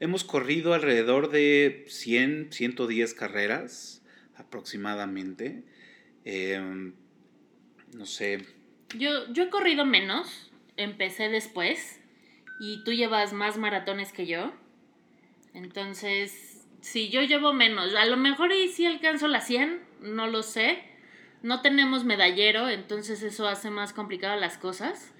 hemos 0.00 0.24
corrido 0.24 0.74
alrededor 0.74 1.30
de 1.30 1.84
100, 1.88 2.52
110 2.52 3.14
carreras 3.14 4.02
aproximadamente. 4.36 5.64
Em, 6.24 6.94
no 7.94 8.06
sé, 8.06 8.46
yo, 8.98 9.32
yo 9.32 9.44
he 9.44 9.50
corrido 9.50 9.84
menos, 9.84 10.50
empecé 10.76 11.28
después 11.28 12.00
y 12.60 12.82
tú 12.84 12.92
llevas 12.92 13.32
más 13.32 13.58
maratones 13.58 14.12
que 14.12 14.26
yo. 14.26 14.52
Entonces, 15.52 16.66
si 16.80 17.08
yo 17.08 17.22
llevo 17.22 17.52
menos. 17.52 17.94
A 17.94 18.04
lo 18.06 18.16
mejor 18.16 18.52
y 18.52 18.68
sí 18.68 18.86
alcanzo 18.86 19.28
la 19.28 19.40
100, 19.40 19.80
no 20.00 20.26
lo 20.26 20.42
sé. 20.42 20.82
No 21.42 21.60
tenemos 21.60 22.04
medallero, 22.04 22.68
entonces 22.68 23.22
eso 23.22 23.46
hace 23.46 23.70
más 23.70 23.92
complicadas 23.92 24.40
las 24.40 24.58
cosas. 24.58 25.12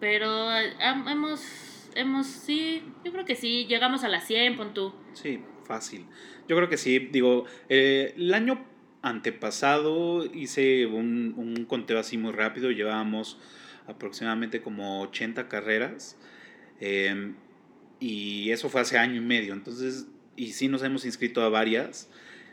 Pero 0.00 0.54
eh, 0.56 0.72
hemos, 0.80 1.90
hemos, 1.94 2.26
sí, 2.26 2.82
yo 3.04 3.12
creo 3.12 3.24
que 3.24 3.34
sí, 3.34 3.66
llegamos 3.66 4.04
a 4.04 4.08
las 4.08 4.26
100, 4.26 4.56
pon 4.56 4.74
tú. 4.74 4.94
Sí, 5.14 5.40
fácil. 5.64 6.06
Yo 6.48 6.56
creo 6.56 6.68
que 6.68 6.76
sí, 6.76 6.98
digo, 6.98 7.44
eh, 7.68 8.14
el 8.16 8.32
año 8.34 8.64
antepasado 9.08 10.24
hice 10.34 10.86
un, 10.86 11.34
un 11.36 11.64
conteo 11.64 11.98
así 11.98 12.18
muy 12.18 12.32
rápido, 12.32 12.70
llevábamos 12.70 13.38
aproximadamente 13.86 14.62
como 14.62 15.02
80 15.02 15.48
carreras. 15.48 16.16
Em, 16.80 17.36
y 18.00 18.50
eso 18.50 18.68
fue 18.68 18.80
hace 18.80 18.98
año 18.98 19.16
y 19.16 19.24
medio. 19.24 19.54
Entonces, 19.54 20.06
y 20.36 20.52
sí 20.52 20.68
nos 20.68 20.82
hemos 20.82 21.04
inscrito 21.04 21.42
a 21.42 21.48
varias. 21.48 22.10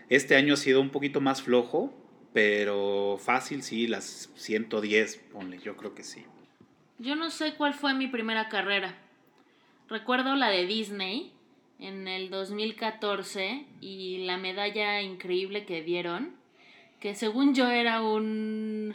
Este 0.09 0.35
año 0.35 0.53
ha 0.53 0.57
sido 0.57 0.81
un 0.81 0.89
poquito 0.89 1.21
más 1.21 1.41
flojo, 1.41 1.93
pero 2.33 3.17
fácil 3.19 3.63
sí, 3.63 3.87
las 3.87 4.31
110, 4.35 5.17
ponle, 5.31 5.59
yo 5.59 5.75
creo 5.75 5.93
que 5.93 6.03
sí. 6.03 6.23
Yo 6.99 7.15
no 7.15 7.29
sé 7.29 7.55
cuál 7.55 7.73
fue 7.73 7.93
mi 7.93 8.07
primera 8.07 8.49
carrera. 8.49 8.97
Recuerdo 9.89 10.35
la 10.35 10.49
de 10.49 10.65
Disney 10.65 11.33
en 11.79 12.07
el 12.07 12.29
2014 12.29 13.65
y 13.81 14.25
la 14.25 14.37
medalla 14.37 15.01
increíble 15.01 15.65
que 15.65 15.81
dieron, 15.81 16.35
que 17.03 17.15
según 17.15 17.53
yo 17.53 17.67
era 17.67 18.01
un 18.01 18.93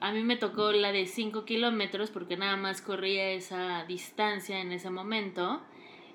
a 0.00 0.12
mí 0.12 0.22
me 0.22 0.36
tocó 0.36 0.70
la 0.70 0.92
de 0.92 1.06
5 1.06 1.44
kilómetros 1.44 2.12
porque 2.12 2.36
nada 2.36 2.56
más 2.56 2.80
corría 2.80 3.32
esa 3.32 3.84
distancia 3.86 4.60
en 4.60 4.70
ese 4.70 4.88
momento. 4.88 5.60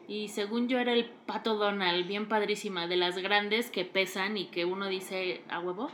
Y 0.07 0.29
según 0.29 0.69
yo 0.69 0.79
era 0.79 0.93
el 0.93 1.03
pato 1.25 1.55
Donald, 1.55 2.07
bien 2.07 2.29
padrísima, 2.29 2.87
de 2.87 2.95
las 2.95 3.17
grandes 3.17 3.69
que 3.69 3.83
pesan 3.83 4.37
y 4.37 4.45
que 4.45 4.63
uno 4.63 4.87
dice 4.87 5.41
a 5.49 5.59
huevo, 5.59 5.91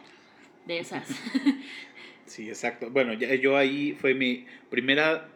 de 0.68 0.78
esas. 0.78 1.10
Sí, 2.26 2.48
exacto. 2.48 2.90
Bueno, 2.92 3.14
yo 3.14 3.58
ahí 3.58 3.94
fue 3.94 4.14
mi 4.14 4.46
primera, 4.70 5.28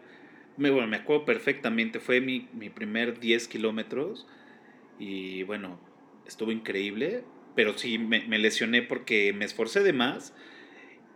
me, 0.56 0.70
bueno, 0.70 0.88
me 0.88 0.98
acuerdo 0.98 1.26
perfectamente, 1.26 2.00
fue 2.00 2.22
mi, 2.22 2.48
mi 2.54 2.70
primer 2.70 3.20
10 3.20 3.48
kilómetros 3.48 4.26
y 4.98 5.44
bueno, 5.44 5.80
estuvo 6.26 6.52
increíble, 6.52 7.24
pero 7.58 7.78
sí 7.78 7.98
me, 7.98 8.26
me 8.28 8.38
lesioné 8.38 8.82
porque 8.82 9.34
me 9.34 9.44
esforcé 9.44 9.84
de 9.84 9.92
más 9.92 10.34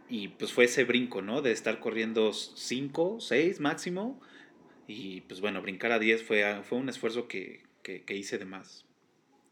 y 0.10 0.27
pues 0.27 0.51
fue 0.51 0.65
ese 0.65 0.83
brinco, 0.83 1.21
¿no? 1.21 1.41
De 1.41 1.53
estar 1.53 1.79
corriendo 1.79 2.33
5, 2.33 3.21
6 3.21 3.62
máximo. 3.62 4.19
Y 4.86 5.21
pues 5.21 5.39
bueno, 5.39 5.62
brincar 5.62 5.93
a 5.93 6.00
10 6.00 6.24
fue, 6.24 6.62
fue 6.63 6.79
un 6.79 6.89
esfuerzo 6.89 7.29
que, 7.29 7.63
que, 7.81 8.03
que 8.03 8.17
hice 8.17 8.38
de 8.38 8.43
más. 8.43 8.86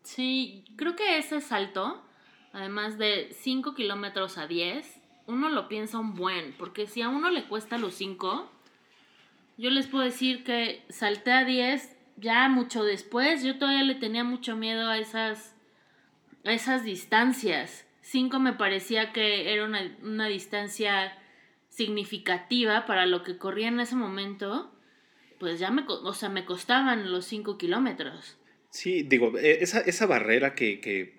Sí, 0.03 0.65
creo 0.75 0.97
que 0.97 1.17
ese 1.17 1.39
salto, 1.39 2.03
además 2.51 2.97
de 2.97 3.29
5 3.31 3.73
kilómetros 3.73 4.37
a 4.37 4.47
10, 4.47 4.99
uno 5.27 5.47
lo 5.47 5.69
piensa 5.69 5.97
un 5.97 6.15
buen, 6.15 6.53
porque 6.57 6.87
si 6.87 7.01
a 7.01 7.07
uno 7.07 7.29
le 7.29 7.45
cuesta 7.45 7.77
los 7.77 7.93
5, 7.93 8.51
yo 9.57 9.69
les 9.69 9.87
puedo 9.87 10.03
decir 10.03 10.43
que 10.43 10.83
salté 10.89 11.31
a 11.31 11.45
10 11.45 11.95
ya 12.17 12.49
mucho 12.49 12.83
después, 12.83 13.43
yo 13.43 13.57
todavía 13.57 13.83
le 13.83 13.95
tenía 13.95 14.25
mucho 14.25 14.57
miedo 14.57 14.89
a 14.89 14.97
esas, 14.97 15.55
esas 16.43 16.83
distancias. 16.83 17.85
5 18.01 18.39
me 18.39 18.53
parecía 18.53 19.11
que 19.13 19.53
era 19.53 19.65
una, 19.65 20.27
distancia 20.27 21.17
significativa 21.69 22.85
para 22.85 23.05
lo 23.05 23.23
que 23.23 23.37
corría 23.37 23.67
en 23.67 23.79
ese 23.79 23.95
momento, 23.95 24.73
pues 25.39 25.59
ya 25.59 25.69
me, 25.69 25.83
o 25.87 26.13
sea, 26.13 26.29
me 26.29 26.45
costaban 26.45 27.11
los 27.11 27.25
5 27.25 27.57
kilómetros. 27.57 28.37
Sí, 28.71 29.03
digo, 29.03 29.37
e, 29.37 29.63
esa, 29.63 29.81
esa 29.81 30.05
barrera 30.05 30.55
que, 30.55 30.79
que, 30.79 31.15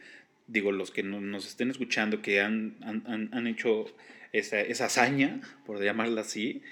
digo, 0.47 0.73
los 0.73 0.91
que 0.91 1.03
nos 1.03 1.47
estén 1.47 1.71
escuchando, 1.71 2.23
que 2.23 2.41
han, 2.41 2.77
han, 2.83 3.31
han 3.33 3.47
hecho 3.47 3.87
esa, 4.33 4.61
esa, 4.61 4.87
hazaña, 4.87 5.41
por 5.67 5.83
llamarla 5.83 6.23
así, 6.23 6.63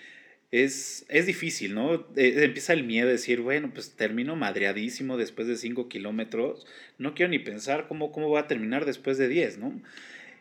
es, 0.50 1.04
es 1.08 1.26
difícil, 1.26 1.74
¿no? 1.74 1.94
Eh, 2.16 2.44
empieza 2.44 2.72
el 2.72 2.84
miedo 2.84 3.06
de 3.06 3.12
decir, 3.12 3.40
bueno, 3.40 3.70
pues 3.72 3.94
termino 3.96 4.34
madreadísimo 4.36 5.16
después 5.16 5.46
de 5.46 5.56
5 5.56 5.88
kilómetros, 5.88 6.66
no 6.96 7.14
quiero 7.14 7.30
ni 7.30 7.38
pensar 7.38 7.86
cómo, 7.88 8.12
cómo 8.12 8.30
va 8.30 8.40
a 8.40 8.46
terminar 8.46 8.86
después 8.86 9.18
de 9.18 9.28
10, 9.28 9.58
¿no? 9.58 9.80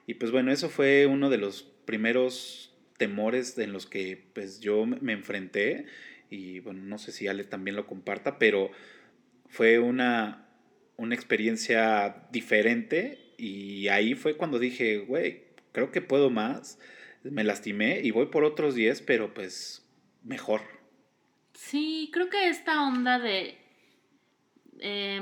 Y 0.05 0.15
pues 0.15 0.31
bueno, 0.31 0.51
eso 0.51 0.69
fue 0.69 1.05
uno 1.05 1.29
de 1.29 1.37
los 1.37 1.63
primeros 1.85 2.73
temores 2.97 3.57
en 3.57 3.73
los 3.73 3.85
que 3.85 4.23
pues 4.33 4.59
yo 4.61 4.85
me 4.85 5.13
enfrenté 5.13 5.85
y 6.29 6.59
bueno, 6.59 6.81
no 6.83 6.97
sé 6.97 7.11
si 7.11 7.27
Ale 7.27 7.43
también 7.43 7.75
lo 7.75 7.87
comparta, 7.87 8.39
pero 8.39 8.71
fue 9.49 9.79
una, 9.79 10.47
una 10.95 11.15
experiencia 11.15 12.27
diferente 12.31 13.33
y 13.37 13.89
ahí 13.89 14.15
fue 14.15 14.37
cuando 14.37 14.59
dije, 14.59 14.99
güey, 14.99 15.43
creo 15.73 15.91
que 15.91 16.01
puedo 16.01 16.29
más, 16.29 16.79
me 17.23 17.43
lastimé 17.43 17.99
y 18.01 18.11
voy 18.11 18.27
por 18.27 18.45
otros 18.45 18.75
10, 18.75 19.01
pero 19.01 19.33
pues 19.33 19.86
mejor. 20.27 20.61
Sí, 21.53 22.09
creo 22.13 22.29
que 22.29 22.49
esta 22.49 22.83
onda 22.83 23.17
de 23.17 23.57
eh, 24.79 25.21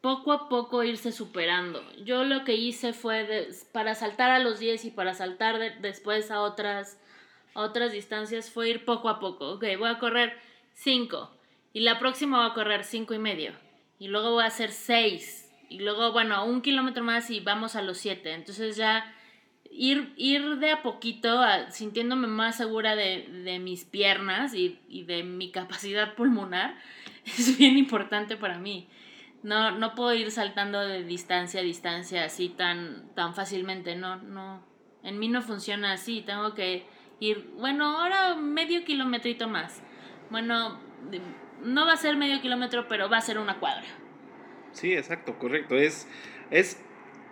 poco 0.00 0.32
a 0.32 0.48
poco 0.48 0.82
irse 0.82 1.12
superando. 1.12 1.82
Yo 2.04 2.24
lo 2.24 2.44
que 2.44 2.54
hice 2.54 2.92
fue 2.92 3.48
para 3.72 3.94
saltar 3.94 4.30
a 4.30 4.38
los 4.38 4.58
10 4.58 4.86
y 4.86 4.90
para 4.90 5.14
saltar 5.14 5.80
después 5.80 6.30
a 6.30 6.40
otras, 6.40 6.98
a 7.54 7.60
otras 7.60 7.92
distancias 7.92 8.50
fue 8.50 8.70
ir 8.70 8.84
poco 8.84 9.08
a 9.08 9.20
poco. 9.20 9.52
Ok, 9.52 9.64
voy 9.78 9.90
a 9.90 9.98
correr 9.98 10.38
5 10.74 11.30
y 11.72 11.80
la 11.80 11.98
próxima 11.98 12.38
voy 12.38 12.50
a 12.50 12.54
correr 12.54 12.84
5 12.84 13.12
y 13.14 13.18
medio 13.18 13.52
y 13.98 14.08
luego 14.08 14.32
voy 14.32 14.44
a 14.44 14.46
hacer 14.46 14.72
6 14.72 15.48
y 15.68 15.80
luego, 15.80 16.12
bueno, 16.12 16.44
un 16.46 16.62
kilómetro 16.62 17.04
más 17.04 17.30
y 17.30 17.40
vamos 17.40 17.76
a 17.76 17.82
los 17.82 17.98
7. 17.98 18.32
Entonces 18.32 18.76
ya 18.76 19.14
ir, 19.70 20.12
ir 20.16 20.58
de 20.58 20.72
a 20.72 20.82
poquito, 20.82 21.40
sintiéndome 21.70 22.26
más 22.26 22.56
segura 22.56 22.96
de, 22.96 23.28
de 23.44 23.58
mis 23.58 23.84
piernas 23.84 24.54
y, 24.54 24.78
y, 24.88 25.04
de 25.04 25.22
mi 25.22 25.50
capacidad 25.50 26.14
pulmonar, 26.14 26.76
es 27.24 27.56
bien 27.56 27.78
importante 27.78 28.36
para 28.36 28.58
mí. 28.58 28.88
No, 29.42 29.70
no 29.70 29.94
puedo 29.94 30.12
ir 30.12 30.30
saltando 30.30 30.80
de 30.80 31.02
distancia 31.02 31.60
a 31.60 31.62
distancia 31.62 32.24
así 32.24 32.50
tan, 32.50 33.08
tan 33.14 33.34
fácilmente, 33.34 33.96
no, 33.96 34.16
no. 34.16 34.62
En 35.02 35.18
mí 35.18 35.28
no 35.28 35.40
funciona 35.40 35.92
así, 35.92 36.20
tengo 36.20 36.54
que 36.54 36.84
ir, 37.20 37.50
bueno, 37.56 37.98
ahora 37.98 38.34
medio 38.34 38.84
kilometrito 38.84 39.48
más. 39.48 39.82
Bueno, 40.28 40.78
no 41.62 41.86
va 41.86 41.94
a 41.94 41.96
ser 41.96 42.16
medio 42.16 42.40
kilómetro, 42.42 42.86
pero 42.86 43.08
va 43.08 43.16
a 43.16 43.22
ser 43.22 43.38
una 43.38 43.58
cuadra. 43.58 43.86
Sí, 44.72 44.92
exacto, 44.92 45.38
correcto. 45.38 45.76
Es, 45.76 46.06
es, 46.50 46.82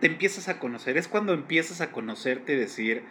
te 0.00 0.06
empiezas 0.06 0.48
a 0.48 0.58
conocer, 0.58 0.96
es 0.96 1.08
cuando 1.08 1.32
empiezas 1.32 1.80
a 1.80 1.90
conocerte, 1.90 2.56
decir, 2.56 3.02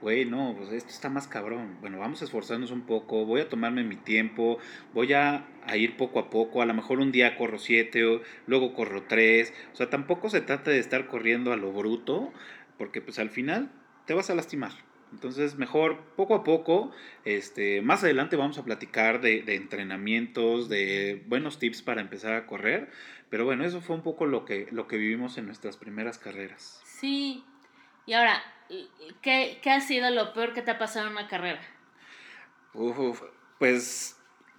güey, 0.00 0.24
no, 0.24 0.54
pues 0.56 0.72
esto 0.72 0.90
está 0.90 1.08
más 1.08 1.26
cabrón. 1.28 1.76
Bueno, 1.80 1.98
vamos 1.98 2.22
a 2.22 2.24
esforzarnos 2.24 2.70
un 2.70 2.82
poco, 2.82 3.24
voy 3.24 3.40
a 3.40 3.48
tomarme 3.48 3.84
mi 3.84 3.96
tiempo, 3.96 4.58
voy 4.94 5.12
a, 5.12 5.46
ir 5.74 5.96
poco 5.96 6.18
a 6.18 6.30
poco. 6.30 6.62
A 6.62 6.66
lo 6.66 6.74
mejor 6.74 7.00
un 7.00 7.12
día 7.12 7.36
corro 7.36 7.58
siete, 7.58 8.20
luego 8.46 8.74
corro 8.74 9.04
tres. 9.08 9.52
O 9.72 9.76
sea, 9.76 9.90
tampoco 9.90 10.30
se 10.30 10.40
trata 10.40 10.70
de 10.70 10.78
estar 10.78 11.06
corriendo 11.06 11.52
a 11.52 11.56
lo 11.56 11.72
bruto, 11.72 12.32
porque 12.76 13.00
pues 13.00 13.18
al 13.18 13.30
final 13.30 13.70
te 14.06 14.14
vas 14.14 14.30
a 14.30 14.34
lastimar. 14.34 14.72
Entonces, 15.10 15.56
mejor 15.56 16.00
poco 16.16 16.34
a 16.34 16.44
poco, 16.44 16.92
este, 17.24 17.80
más 17.80 18.04
adelante 18.04 18.36
vamos 18.36 18.58
a 18.58 18.64
platicar 18.64 19.22
de, 19.22 19.40
de, 19.40 19.54
entrenamientos, 19.54 20.68
de 20.68 21.24
buenos 21.26 21.58
tips 21.58 21.80
para 21.80 22.02
empezar 22.02 22.34
a 22.34 22.46
correr. 22.46 22.90
Pero 23.30 23.44
bueno, 23.44 23.64
eso 23.64 23.80
fue 23.80 23.96
un 23.96 24.02
poco 24.02 24.26
lo 24.26 24.44
que, 24.44 24.68
lo 24.70 24.86
que 24.86 24.96
vivimos 24.96 25.36
en 25.38 25.46
nuestras 25.46 25.76
primeras 25.76 26.18
carreras. 26.18 26.80
Sí, 26.84 27.44
y 28.06 28.14
ahora, 28.14 28.42
¿qué, 29.20 29.60
ha 29.66 29.80
sido 29.80 30.10
lo 30.10 30.32
peor 30.32 30.54
que 30.54 30.62
te 30.62 30.70
ha 30.70 30.78
pasado 30.78 31.06
en 31.06 31.12
una 31.12 31.28
carrera? 31.28 31.60
Uf, 32.72 33.22
pues 33.58 34.16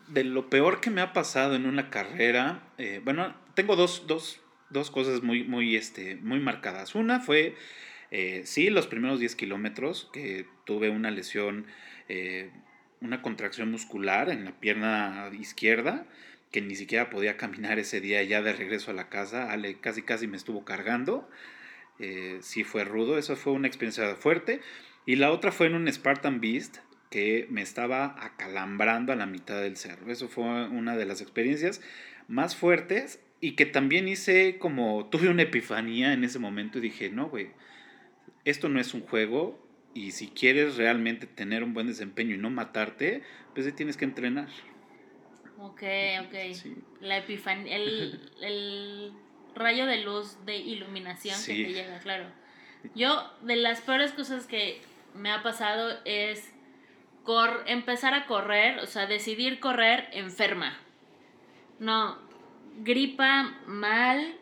de 0.07 0.23
lo 0.23 0.49
peor 0.49 0.81
que 0.81 0.91
me 0.91 1.01
ha 1.01 1.13
pasado 1.13 1.55
en 1.55 1.65
una 1.65 1.89
carrera, 1.89 2.61
eh, 2.77 3.01
bueno, 3.03 3.35
tengo 3.55 3.75
dos, 3.75 4.05
dos, 4.05 4.39
dos, 4.69 4.91
cosas 4.91 5.23
muy, 5.23 5.43
muy, 5.43 5.75
este, 5.75 6.15
muy 6.17 6.39
marcadas. 6.39 6.93
Una 6.93 7.19
fue, 7.19 7.55
eh, 8.11 8.43
sí, 8.45 8.69
los 8.69 8.85
primeros 8.85 9.19
10 9.19 9.35
kilómetros, 9.35 10.09
que 10.13 10.45
tuve 10.65 10.89
una 10.89 11.09
lesión, 11.09 11.65
eh, 12.07 12.51
una 13.01 13.21
contracción 13.23 13.71
muscular 13.71 14.29
en 14.29 14.45
la 14.45 14.59
pierna 14.59 15.29
izquierda, 15.39 16.05
que 16.51 16.61
ni 16.61 16.75
siquiera 16.75 17.09
podía 17.09 17.37
caminar 17.37 17.79
ese 17.79 18.01
día 18.01 18.23
ya 18.23 18.41
de 18.41 18.53
regreso 18.53 18.91
a 18.91 18.93
la 18.93 19.09
casa. 19.09 19.51
Ale 19.51 19.79
casi, 19.79 20.01
casi 20.01 20.27
me 20.27 20.37
estuvo 20.37 20.65
cargando. 20.65 21.29
Eh, 21.99 22.39
sí 22.41 22.63
fue 22.63 22.83
rudo, 22.85 23.17
eso 23.17 23.35
fue 23.35 23.53
una 23.53 23.67
experiencia 23.67 24.15
fuerte. 24.15 24.61
Y 25.05 25.15
la 25.15 25.31
otra 25.31 25.51
fue 25.51 25.67
en 25.67 25.75
un 25.75 25.91
Spartan 25.91 26.41
Beast 26.41 26.77
que 27.09 27.47
me 27.49 27.61
estaba 27.61 28.15
acalambrando 28.23 29.11
a 29.11 29.15
la 29.15 29.25
mitad 29.25 29.61
del 29.61 29.77
cerro. 29.77 30.11
Eso 30.11 30.27
fue 30.27 30.43
una 30.67 30.95
de 30.95 31.05
las 31.05 31.21
experiencias 31.21 31.81
más 32.27 32.55
fuertes 32.55 33.19
y 33.41 33.53
que 33.55 33.65
también 33.65 34.07
hice 34.07 34.57
como, 34.59 35.07
tuve 35.09 35.29
una 35.29 35.43
epifanía 35.43 36.13
en 36.13 36.23
ese 36.23 36.39
momento 36.39 36.77
y 36.77 36.81
dije, 36.81 37.09
no, 37.09 37.29
güey, 37.29 37.49
esto 38.45 38.69
no 38.69 38.79
es 38.79 38.93
un 38.93 39.01
juego 39.01 39.59
y 39.93 40.11
si 40.11 40.27
quieres 40.27 40.77
realmente 40.77 41.25
tener 41.25 41.63
un 41.63 41.73
buen 41.73 41.87
desempeño 41.87 42.35
y 42.35 42.37
no 42.37 42.49
matarte, 42.49 43.23
pues 43.53 43.73
tienes 43.75 43.97
que 43.97 44.05
entrenar. 44.05 44.47
Ok, 45.61 45.83
ok. 46.25 46.33
La 47.01 47.17
epifanía, 47.17 47.75
el, 47.75 48.31
el, 48.41 49.13
rayo 49.55 49.85
de 49.85 49.97
luz 50.03 50.37
de 50.45 50.57
iluminación 50.57 51.37
que 51.45 51.53
te 51.53 51.73
llega, 51.73 51.99
claro. 51.99 52.25
Yo, 52.95 53.29
de 53.41 53.57
las 53.57 53.81
peores 53.81 54.13
cosas 54.13 54.47
que 54.47 54.81
me 55.13 55.31
ha 55.31 55.43
pasado 55.43 55.99
es 56.05 56.53
cor 57.23 57.63
empezar 57.67 58.13
a 58.13 58.25
correr, 58.25 58.79
o 58.79 58.85
sea, 58.85 59.05
decidir 59.05 59.59
correr 59.59 60.07
enferma. 60.13 60.77
No, 61.79 62.17
gripa 62.77 63.53
mal, 63.65 64.37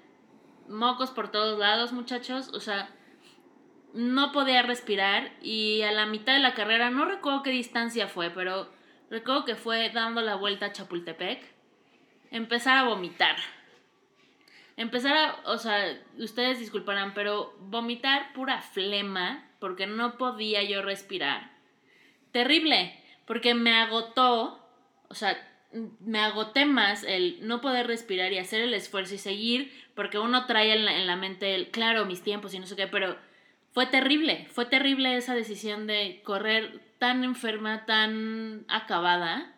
mocos 0.68 1.10
por 1.10 1.32
todos 1.32 1.58
lados, 1.58 1.94
muchachos, 1.94 2.50
o 2.54 2.60
sea, 2.60 2.90
no 3.94 4.32
podía 4.32 4.62
respirar 4.62 5.32
y 5.42 5.82
a 5.82 5.92
la 5.92 6.06
mitad 6.06 6.34
de 6.34 6.40
la 6.40 6.54
carrera, 6.54 6.92
no 6.92 7.06
recuerdo 7.06 7.42
qué 7.42 7.50
distancia 7.50 8.08
fue, 8.08 8.30
pero 8.30 8.70
recuerdo 9.10 9.46
que 9.46 9.56
fue 9.56 9.90
dando 9.90 10.22
la 10.22 10.36
vuelta 10.36 10.68
a 10.68 10.72
Chapultepec, 10.74 11.42
empezar 12.32 12.78
a 12.78 12.84
vomitar. 12.84 13.36
Empezar 14.76 15.18
a, 15.18 15.42
o 15.46 15.58
sea, 15.58 16.00
ustedes 16.18 16.60
disculparán, 16.60 17.14
pero 17.14 17.56
vomitar 17.60 18.34
pura 18.34 18.62
flema, 18.62 19.50
porque 19.60 19.88
no 19.88 20.18
podía 20.18 20.62
yo 20.64 20.82
respirar. 20.82 21.52
Terrible, 22.32 23.04
porque 23.26 23.56
me 23.56 23.74
agotó, 23.74 24.64
o 25.10 25.16
sea, 25.16 25.36
me 26.00 26.20
agoté 26.20 26.66
más 26.66 27.04
el 27.04 27.40
no 27.42 27.62
poder 27.62 27.88
respirar 27.88 28.32
y 28.32 28.38
hacer 28.38 28.62
el 28.62 28.74
esfuerzo 28.74 29.16
y 29.16 29.18
seguir, 29.18 29.72
porque 29.96 30.20
uno 30.20 30.46
trae 30.46 30.74
en 30.74 30.86
la, 30.86 30.96
en 30.98 31.08
la 31.08 31.16
mente 31.16 31.56
el, 31.56 31.70
claro, 31.70 32.06
mis 32.06 32.22
tiempos 32.22 32.54
y 32.54 32.60
no 32.60 32.68
sé 32.68 32.76
qué, 32.76 32.88
pero 32.88 33.18
fue 33.74 33.86
terrible, 33.86 34.48
fue 34.52 34.66
terrible 34.66 35.18
esa 35.18 35.36
decisión 35.36 35.88
de 35.88 36.22
correr 36.24 36.82
tan 37.00 37.24
enferma, 37.24 37.86
tan 37.86 38.66
acabada 38.68 39.54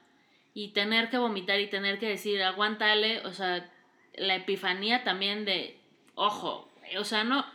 y 0.54 0.70
tener 0.70 1.10
que 1.10 1.18
vomitar 1.18 1.60
y 1.60 1.70
tener 1.70 2.00
que 2.00 2.10
decir, 2.10 2.42
aguántale, 2.44 3.20
o 3.25 3.34
sea, 3.34 3.70
la 4.16 4.36
epifanía 4.36 5.04
también 5.04 5.46
de, 5.46 5.78
ojo, 6.16 6.70
o 6.98 7.04
sea, 7.04 7.24
no, 7.24 7.46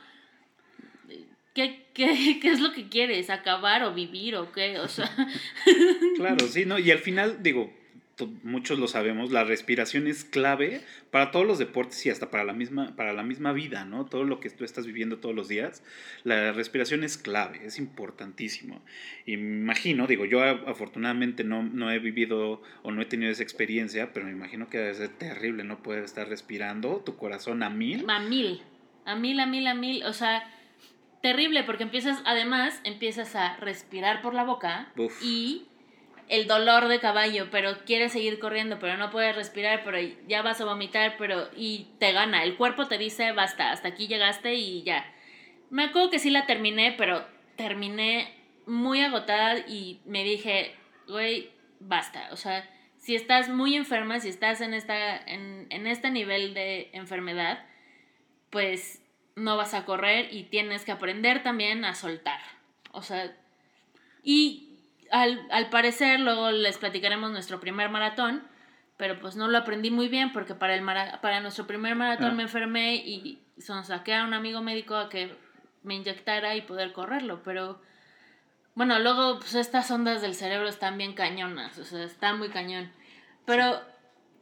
¿qué, 1.54 1.86
qué, 1.94 2.38
qué 2.42 2.50
es 2.50 2.60
lo 2.60 2.72
que 2.72 2.88
quieres? 2.88 3.30
¿Acabar 3.30 3.82
o 3.84 3.94
vivir 3.94 4.36
o 4.36 4.52
qué? 4.52 4.78
O 4.78 4.88
sea... 4.88 5.10
claro, 6.16 6.46
sí, 6.46 6.64
¿no? 6.64 6.78
Y 6.78 6.90
al 6.90 6.98
final, 6.98 7.42
digo, 7.42 7.72
muchos 8.42 8.78
lo 8.78 8.88
sabemos, 8.88 9.32
la 9.32 9.44
respiración 9.44 10.06
es 10.06 10.24
clave 10.24 10.82
para 11.10 11.30
todos 11.30 11.46
los 11.46 11.58
deportes 11.58 12.04
y 12.06 12.10
hasta 12.10 12.30
para 12.30 12.44
la 12.44 12.52
misma, 12.52 12.94
para 12.96 13.12
la 13.12 13.22
misma 13.22 13.52
vida, 13.52 13.84
¿no? 13.84 14.04
Todo 14.04 14.24
lo 14.24 14.40
que 14.40 14.50
tú 14.50 14.64
estás 14.64 14.86
viviendo 14.86 15.18
todos 15.18 15.34
los 15.34 15.48
días, 15.48 15.82
la 16.22 16.52
respiración 16.52 17.04
es 17.04 17.18
clave, 17.18 17.64
es 17.64 17.78
importantísimo. 17.78 18.82
Y 19.26 19.36
me 19.36 19.58
imagino, 19.58 20.06
digo, 20.06 20.24
yo 20.24 20.42
afortunadamente 20.42 21.44
no, 21.44 21.62
no 21.62 21.90
he 21.90 21.98
vivido 21.98 22.62
o 22.82 22.90
no 22.90 23.02
he 23.02 23.06
tenido 23.06 23.32
esa 23.32 23.42
experiencia, 23.42 24.12
pero 24.12 24.26
me 24.26 24.32
imagino 24.32 24.68
que 24.68 24.78
debe 24.78 24.94
ser 24.94 25.08
terrible 25.08 25.64
no 25.64 25.82
poder 25.82 26.04
estar 26.04 26.28
respirando, 26.28 27.02
tu 27.04 27.16
corazón 27.16 27.62
a 27.62 27.70
mil. 27.70 28.08
A 28.08 28.20
mil, 28.20 28.62
a 29.04 29.16
mil, 29.16 29.40
a 29.40 29.46
mil, 29.46 29.66
a 29.66 29.74
mil, 29.74 30.04
o 30.04 30.12
sea, 30.12 30.44
terrible 31.20 31.64
porque 31.64 31.82
empiezas, 31.82 32.22
además, 32.24 32.80
empiezas 32.84 33.34
a 33.34 33.56
respirar 33.56 34.22
por 34.22 34.34
la 34.34 34.44
boca 34.44 34.92
y 35.22 35.66
el 36.28 36.46
dolor 36.46 36.88
de 36.88 37.00
caballo, 37.00 37.48
pero 37.50 37.84
quieres 37.84 38.12
seguir 38.12 38.38
corriendo, 38.38 38.78
pero 38.78 38.96
no 38.96 39.10
puedes 39.10 39.36
respirar, 39.36 39.82
pero 39.84 39.98
ya 40.26 40.42
vas 40.42 40.60
a 40.60 40.64
vomitar, 40.64 41.16
pero 41.18 41.48
y 41.56 41.88
te 41.98 42.12
gana. 42.12 42.42
El 42.42 42.56
cuerpo 42.56 42.86
te 42.86 42.98
dice, 42.98 43.32
basta, 43.32 43.70
hasta 43.70 43.88
aquí 43.88 44.06
llegaste 44.06 44.54
y 44.54 44.82
ya. 44.82 45.04
Me 45.70 45.84
acuerdo 45.84 46.10
que 46.10 46.18
sí 46.18 46.30
la 46.30 46.46
terminé, 46.46 46.94
pero 46.96 47.26
terminé 47.56 48.34
muy 48.66 49.00
agotada 49.00 49.58
y 49.68 50.00
me 50.04 50.24
dije, 50.24 50.74
güey, 51.06 51.50
basta. 51.80 52.28
O 52.32 52.36
sea, 52.36 52.68
si 52.98 53.14
estás 53.14 53.48
muy 53.48 53.76
enferma, 53.76 54.20
si 54.20 54.28
estás 54.28 54.60
en, 54.60 54.74
esta, 54.74 55.16
en, 55.16 55.66
en 55.70 55.86
este 55.86 56.10
nivel 56.10 56.54
de 56.54 56.90
enfermedad, 56.92 57.66
pues 58.50 59.02
no 59.36 59.56
vas 59.56 59.74
a 59.74 59.84
correr 59.84 60.32
y 60.32 60.44
tienes 60.44 60.84
que 60.84 60.92
aprender 60.92 61.42
también 61.42 61.84
a 61.84 61.94
soltar. 61.94 62.40
O 62.92 63.02
sea, 63.02 63.36
y 64.22 64.73
al, 65.10 65.46
al 65.50 65.70
parecer, 65.70 66.20
luego 66.20 66.50
les 66.50 66.78
platicaremos 66.78 67.30
nuestro 67.30 67.60
primer 67.60 67.88
maratón, 67.90 68.42
pero 68.96 69.18
pues 69.18 69.36
no 69.36 69.48
lo 69.48 69.58
aprendí 69.58 69.90
muy 69.90 70.08
bien 70.08 70.32
porque 70.32 70.54
para, 70.54 70.74
el 70.74 70.84
para 70.84 71.40
nuestro 71.40 71.66
primer 71.66 71.96
maratón 71.96 72.30
ah. 72.32 72.34
me 72.34 72.42
enfermé 72.44 72.96
y 72.96 73.40
saqué 73.58 74.14
a 74.14 74.24
un 74.24 74.34
amigo 74.34 74.60
médico 74.60 74.96
a 74.96 75.08
que 75.08 75.36
me 75.82 75.94
inyectara 75.94 76.56
y 76.56 76.62
poder 76.62 76.92
correrlo, 76.92 77.42
pero 77.42 77.80
bueno, 78.74 78.98
luego 78.98 79.38
pues 79.38 79.54
estas 79.54 79.90
ondas 79.90 80.22
del 80.22 80.34
cerebro 80.34 80.68
están 80.68 80.98
bien 80.98 81.14
cañonas, 81.14 81.78
o 81.78 81.84
sea, 81.84 82.04
está 82.04 82.34
muy 82.34 82.48
cañón. 82.48 82.90
Pero 83.44 83.80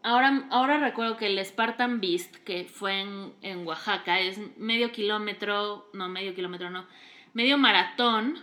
ahora, 0.03 0.45
ahora 0.51 0.79
recuerdo 0.79 1.17
que 1.17 1.27
el 1.27 1.45
Spartan 1.45 2.01
Beast, 2.01 2.37
que 2.37 2.65
fue 2.65 3.01
en, 3.01 3.35
en 3.43 3.67
Oaxaca, 3.67 4.21
es 4.21 4.39
medio 4.57 4.93
kilómetro, 4.93 5.91
no, 5.93 6.09
medio 6.09 6.35
kilómetro, 6.35 6.71
no, 6.71 6.87
medio 7.35 7.59
maratón. 7.59 8.39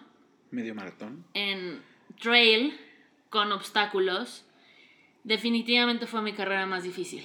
Medio 0.52 0.76
maratón. 0.76 1.26
En 1.34 1.82
trail 2.19 2.79
con 3.29 3.51
obstáculos, 3.51 4.45
definitivamente 5.23 6.08
fue 6.08 6.21
mi 6.21 6.34
carrera 6.34 6.65
más 6.65 6.84
difícil. 6.84 7.23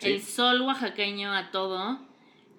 El 0.00 0.22
sol 0.22 0.62
oaxaqueño 0.62 1.34
a 1.34 1.50
todo, 1.50 2.00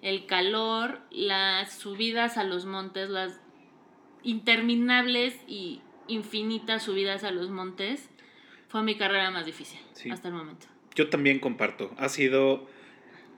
el 0.00 0.26
calor, 0.26 1.00
las 1.10 1.72
subidas 1.74 2.36
a 2.36 2.44
los 2.44 2.66
montes, 2.66 3.08
las 3.08 3.40
interminables 4.22 5.34
y 5.48 5.80
infinitas 6.06 6.84
subidas 6.84 7.24
a 7.24 7.30
los 7.30 7.50
montes, 7.50 8.08
fue 8.68 8.82
mi 8.82 8.96
carrera 8.96 9.30
más 9.30 9.44
difícil 9.46 9.80
hasta 10.10 10.28
el 10.28 10.34
momento. 10.34 10.66
Yo 10.94 11.08
también 11.10 11.40
comparto. 11.40 11.94
Ha 11.98 12.08
sido 12.08 12.68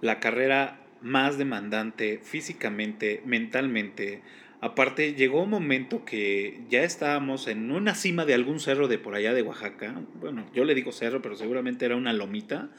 la 0.01 0.21
carrera 0.21 0.81
más 1.01 1.39
demandante 1.39 2.21
físicamente, 2.23 3.23
mentalmente, 3.25 4.23
Aparte, 4.65 5.13
llegó 5.13 5.43
un 5.43 5.51
momento 5.51 6.07
que 6.07 6.63
ya 6.71 6.85
estábamos 6.85 7.49
en 7.49 7.71
una 7.71 7.95
cima 7.95 8.25
de 8.25 8.33
algún 8.33 8.61
cerro 8.61 8.89
de 8.89 8.97
por 8.97 9.15
allá 9.15 9.35
de 9.35 9.43
Oaxaca. 9.43 10.01
Bueno, 10.15 10.51
yo 10.55 10.65
le 10.65 10.75
digo 10.75 10.91
cerro, 10.91 11.21
pero 11.21 11.37
seguramente 11.37 11.85
era 11.85 11.97
una 11.97 12.15
lomita. 12.15 12.71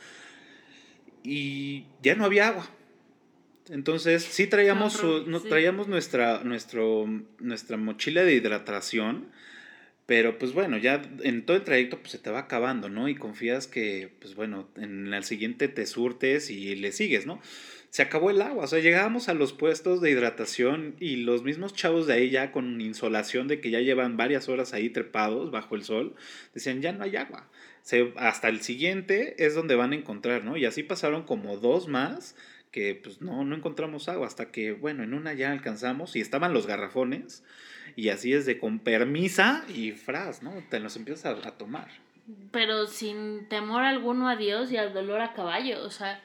Y 1.21 1.85
ya 2.01 2.15
no 2.15 2.25
había 2.25 2.47
agua. 2.47 2.67
Entonces, 3.69 4.23
sí 4.23 4.47
traíamos, 4.47 4.99
traíamos 5.47 5.87
nuestra, 5.87 6.43
nuestro, 6.43 7.07
nuestra 7.37 7.77
mochila 7.77 8.23
de 8.23 8.33
hidratación. 8.33 9.27
Pero 10.07 10.39
pues 10.39 10.53
bueno, 10.53 10.77
ya 10.77 11.03
en 11.21 11.45
todo 11.45 11.55
el 11.55 11.63
trayecto 11.63 11.99
pues 11.99 12.13
se 12.13 12.17
te 12.17 12.31
va 12.31 12.39
acabando, 12.39 12.89
¿no? 12.89 13.09
Y 13.09 13.15
confías 13.15 13.67
que, 13.67 14.11
pues 14.21 14.33
bueno, 14.33 14.67
en 14.75 15.13
el 15.13 15.23
siguiente 15.23 15.67
te 15.67 15.85
surtes 15.85 16.49
y 16.49 16.75
le 16.75 16.91
sigues, 16.91 17.27
¿no? 17.27 17.39
Se 17.95 18.01
acabó 18.01 18.29
el 18.29 18.41
agua. 18.41 18.65
O 18.65 18.67
sea, 18.67 18.79
llegábamos 18.79 19.29
a 19.29 19.33
los 19.33 19.53
puestos 19.53 20.01
de 20.01 20.11
hidratación 20.11 20.97
y 20.99 21.15
los 21.15 21.43
mismos 21.43 21.73
chavos 21.73 22.07
de 22.07 22.13
ahí 22.15 22.29
ya 22.29 22.51
con 22.51 22.81
insolación 22.81 23.47
de 23.47 23.61
que 23.61 23.69
ya 23.69 23.79
llevan 23.79 24.17
varias 24.17 24.49
horas 24.49 24.73
ahí 24.73 24.89
trepados 24.89 25.49
bajo 25.49 25.75
el 25.75 25.85
sol, 25.85 26.13
decían, 26.53 26.81
ya 26.81 26.91
no 26.91 27.05
hay 27.05 27.15
agua. 27.15 27.47
Hasta 28.17 28.49
el 28.49 28.59
siguiente 28.59 29.41
es 29.45 29.55
donde 29.55 29.75
van 29.75 29.93
a 29.93 29.95
encontrar, 29.95 30.43
¿no? 30.43 30.57
Y 30.57 30.65
así 30.65 30.83
pasaron 30.83 31.23
como 31.23 31.55
dos 31.55 31.87
más 31.87 32.35
que 32.69 32.95
pues 33.01 33.21
no, 33.21 33.45
no 33.45 33.55
encontramos 33.55 34.09
agua 34.09 34.27
hasta 34.27 34.51
que, 34.51 34.73
bueno, 34.73 35.03
en 35.03 35.13
una 35.13 35.31
ya 35.31 35.53
alcanzamos 35.53 36.17
y 36.17 36.19
estaban 36.19 36.53
los 36.53 36.67
garrafones 36.67 37.45
y 37.95 38.09
así 38.09 38.33
es 38.33 38.45
de 38.45 38.59
con 38.59 38.79
permisa 38.79 39.63
y 39.73 39.93
fras, 39.93 40.43
¿no? 40.43 40.51
Te 40.69 40.81
los 40.81 40.97
empiezas 40.97 41.45
a, 41.45 41.47
a 41.47 41.57
tomar. 41.57 41.87
Pero 42.51 42.87
sin 42.87 43.47
temor 43.47 43.83
alguno 43.83 44.27
a 44.27 44.35
Dios 44.35 44.69
y 44.73 44.75
al 44.75 44.93
dolor 44.93 45.21
a 45.21 45.31
caballo, 45.31 45.81
o 45.81 45.89
sea, 45.89 46.21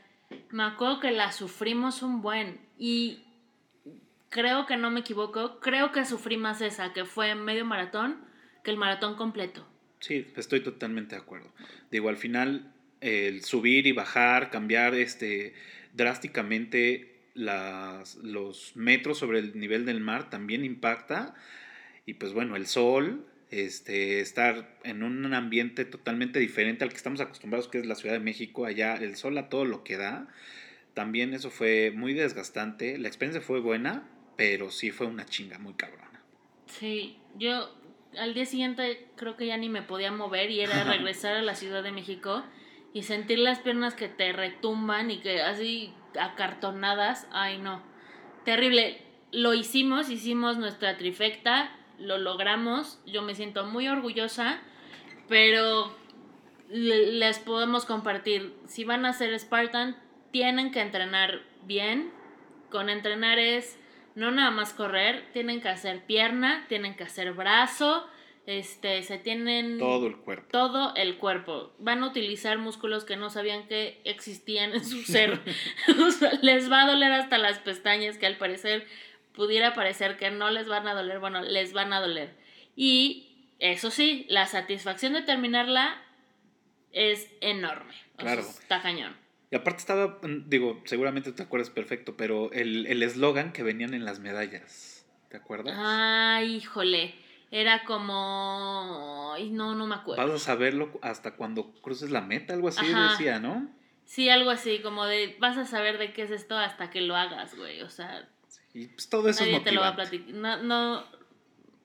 me 0.51 0.65
acuerdo 0.65 1.01
que 1.01 1.11
la 1.11 1.33
sufrimos 1.33 2.03
un 2.03 2.23
buen 2.23 2.61
y 2.79 3.25
creo 4.29 4.67
que 4.67 4.77
no 4.77 4.91
me 4.91 5.01
equivoco, 5.01 5.61
creo 5.61 5.93
que 5.93 6.05
sufrí 6.05 6.37
más 6.37 6.61
esa, 6.61 6.93
que 6.93 7.05
fue 7.05 7.35
medio 7.35 7.65
maratón, 7.65 8.19
que 8.65 8.71
el 8.71 8.77
maratón 8.77 9.17
completo. 9.17 9.67
Sí, 10.01 10.27
estoy 10.37 10.61
totalmente 10.61 11.15
de 11.15 11.21
acuerdo. 11.21 11.53
Digo, 11.91 12.09
al 12.09 12.17
final 12.17 12.73
el 13.01 13.45
subir 13.45 13.87
y 13.87 13.93
bajar, 13.93 14.51
cambiar 14.51 14.95
este 14.95 15.55
drásticamente 15.93 17.11
las, 17.35 18.17
los 18.17 18.77
metros 18.77 19.19
sobre 19.19 19.41
el 19.41 19.59
nivel 19.59 19.85
del 19.85 20.01
mar 20.01 20.31
también 20.31 20.65
impacta. 20.65 21.35
Y 22.07 22.15
pues 22.15 22.33
bueno, 22.33 22.57
el 22.57 22.67
sol, 22.67 23.27
este, 23.51 24.21
estar 24.21 24.79
en 24.85 25.03
un 25.03 25.35
ambiente 25.35 25.85
totalmente 25.85 26.39
diferente 26.39 26.85
al 26.85 26.91
que 26.91 26.97
estamos 26.97 27.21
acostumbrados, 27.21 27.69
que 27.69 27.79
es 27.79 27.87
la 27.87 27.97
Ciudad 27.97 28.15
de 28.15 28.21
México, 28.21 28.65
allá 28.65 28.95
el 28.95 29.17
sol 29.17 29.37
a 29.39 29.49
todo 29.49 29.65
lo 29.65 29.83
que 29.83 29.97
da. 29.97 30.29
También 30.95 31.35
eso 31.35 31.51
fue 31.51 31.93
muy 31.95 32.15
desgastante. 32.15 32.99
La 32.99 33.09
experiencia 33.09 33.41
fue 33.41 33.61
buena, 33.61 34.09
pero 34.37 34.71
sí 34.71 34.91
fue 34.91 35.07
una 35.07 35.27
chinga 35.27 35.59
muy 35.59 35.75
cabrona. 35.75 36.23
Sí, 36.67 37.19
yo 37.37 37.75
al 38.17 38.35
día 38.35 38.47
siguiente 38.47 39.09
creo 39.17 39.37
que 39.37 39.47
ya 39.47 39.57
ni 39.57 39.69
me 39.69 39.83
podía 39.83 40.13
mover 40.13 40.51
y 40.51 40.61
era 40.61 40.85
regresar 40.93 41.35
a 41.35 41.43
la 41.43 41.57
Ciudad 41.57 41.83
de 41.83 41.93
México 41.93 42.45
y 42.93 43.03
sentir 43.03 43.39
las 43.39 43.59
piernas 43.61 43.95
que 43.95 44.09
te 44.09 44.33
retumban 44.33 45.11
y 45.11 45.21
que 45.21 45.43
así 45.43 45.93
acartonadas. 46.19 47.27
Ay, 47.33 47.59
no. 47.59 47.83
Terrible. 48.45 49.03
Lo 49.33 49.55
hicimos, 49.55 50.09
hicimos 50.09 50.59
nuestra 50.59 50.97
trifecta 50.97 51.77
lo 52.01 52.19
logramos, 52.19 53.01
yo 53.07 53.23
me 53.23 53.35
siento 53.35 53.65
muy 53.67 53.89
orgullosa, 53.89 54.61
pero 55.29 55.95
les 56.69 57.39
podemos 57.39 57.85
compartir, 57.85 58.55
si 58.67 58.85
van 58.85 59.05
a 59.05 59.13
ser 59.13 59.39
Spartan, 59.39 59.97
tienen 60.31 60.71
que 60.71 60.81
entrenar 60.81 61.43
bien. 61.65 62.13
Con 62.71 62.89
entrenar 62.89 63.39
es 63.39 63.79
no 64.15 64.31
nada 64.31 64.51
más 64.51 64.73
correr, 64.73 65.25
tienen 65.33 65.61
que 65.61 65.69
hacer 65.69 66.05
pierna, 66.05 66.65
tienen 66.69 66.95
que 66.95 67.05
hacer 67.05 67.33
brazo, 67.33 68.07
este, 68.47 69.03
se 69.03 69.19
tienen... 69.19 69.79
Todo 69.79 70.07
el 70.07 70.17
cuerpo. 70.17 70.49
Todo 70.51 70.95
el 70.97 71.19
cuerpo. 71.19 71.73
Van 71.79 72.03
a 72.03 72.09
utilizar 72.09 72.59
músculos 72.59 73.05
que 73.05 73.17
no 73.17 73.31
sabían 73.31 73.67
que 73.67 74.01
existían 74.05 74.73
en 74.73 74.85
su 74.85 75.03
ser. 75.03 75.41
les 76.43 76.71
va 76.71 76.83
a 76.83 76.91
doler 76.91 77.13
hasta 77.13 77.39
las 77.39 77.59
pestañas, 77.59 78.19
que 78.19 78.27
al 78.27 78.39
parecer 78.39 78.87
pudiera 79.41 79.73
parecer 79.73 80.19
que 80.19 80.31
no 80.31 80.51
les 80.51 80.69
van 80.69 80.87
a 80.87 80.93
doler. 80.93 81.19
Bueno, 81.19 81.41
les 81.41 81.73
van 81.73 81.95
a 81.95 82.01
doler. 82.01 82.37
Y 82.77 83.55
eso 83.59 83.91
sí, 83.91 84.27
la 84.29 84.47
satisfacción 84.47 85.15
de 85.15 85.23
terminarla 85.23 86.03
es 86.93 87.27
enorme. 87.41 87.95
claro. 88.19 88.43
está 88.43 88.83
cañón. 88.83 89.17
Y 89.51 89.57
aparte 89.57 89.79
estaba, 89.79 90.19
mm, 90.21 90.51
digo, 90.51 90.83
seguramente 90.85 91.33
te 91.33 91.43
acuerdas 91.43 91.71
perfecto, 91.71 92.19
pero 92.19 92.53
el 92.53 93.03
eslogan 93.03 93.55
que 93.55 93.63
venían 93.63 93.95
en 93.95 94.05
las 94.05 94.19
medallas, 94.19 95.07
¿te 95.31 95.39
acuerdas? 95.39 95.75
Ay, 95.75 96.57
híjole, 96.57 97.15
era 97.51 97.85
como... 97.85 99.33
Ay, 99.35 99.49
no, 99.49 99.75
no 99.75 99.87
me 99.87 99.95
acuerdo. 99.95 100.23
Vas 100.23 100.35
a 100.35 100.45
saberlo 100.45 100.99
hasta 101.01 101.35
cuando 101.37 101.73
cruces 101.81 102.11
la 102.11 102.21
meta, 102.21 102.53
algo 102.53 102.69
así 102.69 102.85
decía, 102.87 103.41
¿no? 103.41 103.71
Sí, 104.05 104.29
algo 104.29 104.51
así, 104.51 104.81
como 104.81 105.07
de, 105.07 105.35
vas 105.41 105.57
a 105.57 105.65
saber 105.65 105.97
de 105.97 106.13
qué 106.13 106.25
es 106.25 106.31
esto 106.31 106.59
hasta 106.59 106.91
que 106.91 107.01
lo 107.01 107.17
hagas, 107.17 107.57
güey, 107.57 107.81
o 107.81 107.89
sea... 107.89 108.29
Y 108.75 108.87
pues 108.87 109.09
todo 109.09 109.29
eso 109.29 109.45
nadie 109.45 109.61
te 109.61 109.73
lo 109.73 109.81
va 109.81 109.89
a 109.89 109.97
platicar. 109.97 110.35
No, 110.35 110.63
no, 110.63 111.05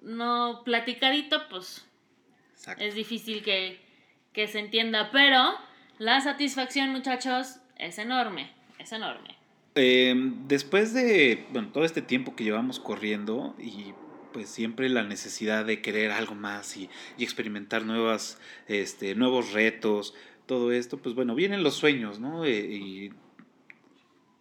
no, 0.01 0.61
platicadito, 0.63 1.47
pues... 1.49 1.85
Es 2.79 2.95
difícil 2.95 3.43
que, 3.43 3.79
que 4.33 4.47
se 4.47 4.59
entienda, 4.59 5.11
pero 5.11 5.53
la 5.99 6.19
satisfacción, 6.21 6.89
muchachos, 6.89 7.57
es 7.77 7.99
enorme, 7.99 8.51
es 8.79 8.91
enorme. 8.91 9.35
Em, 9.75 10.47
después 10.47 10.93
de 10.93 11.45
bueno, 11.51 11.69
todo 11.73 11.83
este 11.83 12.01
tiempo 12.01 12.35
que 12.35 12.45
llevamos 12.45 12.79
corriendo 12.79 13.55
y 13.59 13.93
pues 14.31 14.49
siempre 14.49 14.89
la 14.89 15.03
necesidad 15.03 15.65
de 15.65 15.81
querer 15.81 16.11
algo 16.11 16.35
más 16.35 16.75
y, 16.77 16.89
experimentar 17.17 17.85
nuevas, 17.85 18.39
este, 18.67 19.15
nuevos 19.15 19.53
retos, 19.53 20.13
todo 20.45 20.71
esto, 20.71 20.97
pues 20.97 21.15
bueno, 21.15 21.35
vienen 21.35 21.63
los 21.63 21.75
sueños, 21.75 22.19
¿no? 22.19 22.45
Eh, 22.45 22.59
y 22.59 23.13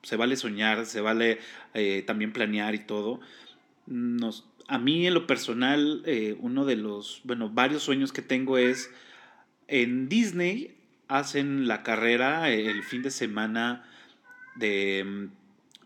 se 0.05 0.17
vale 0.17 0.37
soñar, 0.37 0.87
se 0.87 1.01
vale 1.01 1.41
eh, 1.75 2.05
también 2.07 2.33
planear 2.33 2.75
y 2.75 2.79
todo. 2.79 3.21
Nos, 3.87 4.47
a 4.69 4.79
mí 4.79 5.07
en 5.07 5.15
lo 5.15 5.27
personal, 5.27 6.03
eh, 6.07 6.37
uno 6.39 6.65
de 6.65 6.77
los, 6.77 7.21
bueno, 7.25 7.51
varios 7.51 7.83
sueños 7.83 8.13
que 8.13 8.23
tengo 8.23 8.57
es 8.59 8.91
en 9.67 10.09
Disney 10.09 10.77
hacen 11.09 11.67
la 11.69 11.83
carrera 11.83 12.51
el 12.51 12.83
fin 12.83 13.03
de 13.03 13.11
semana 13.11 13.85
de, 14.55 15.29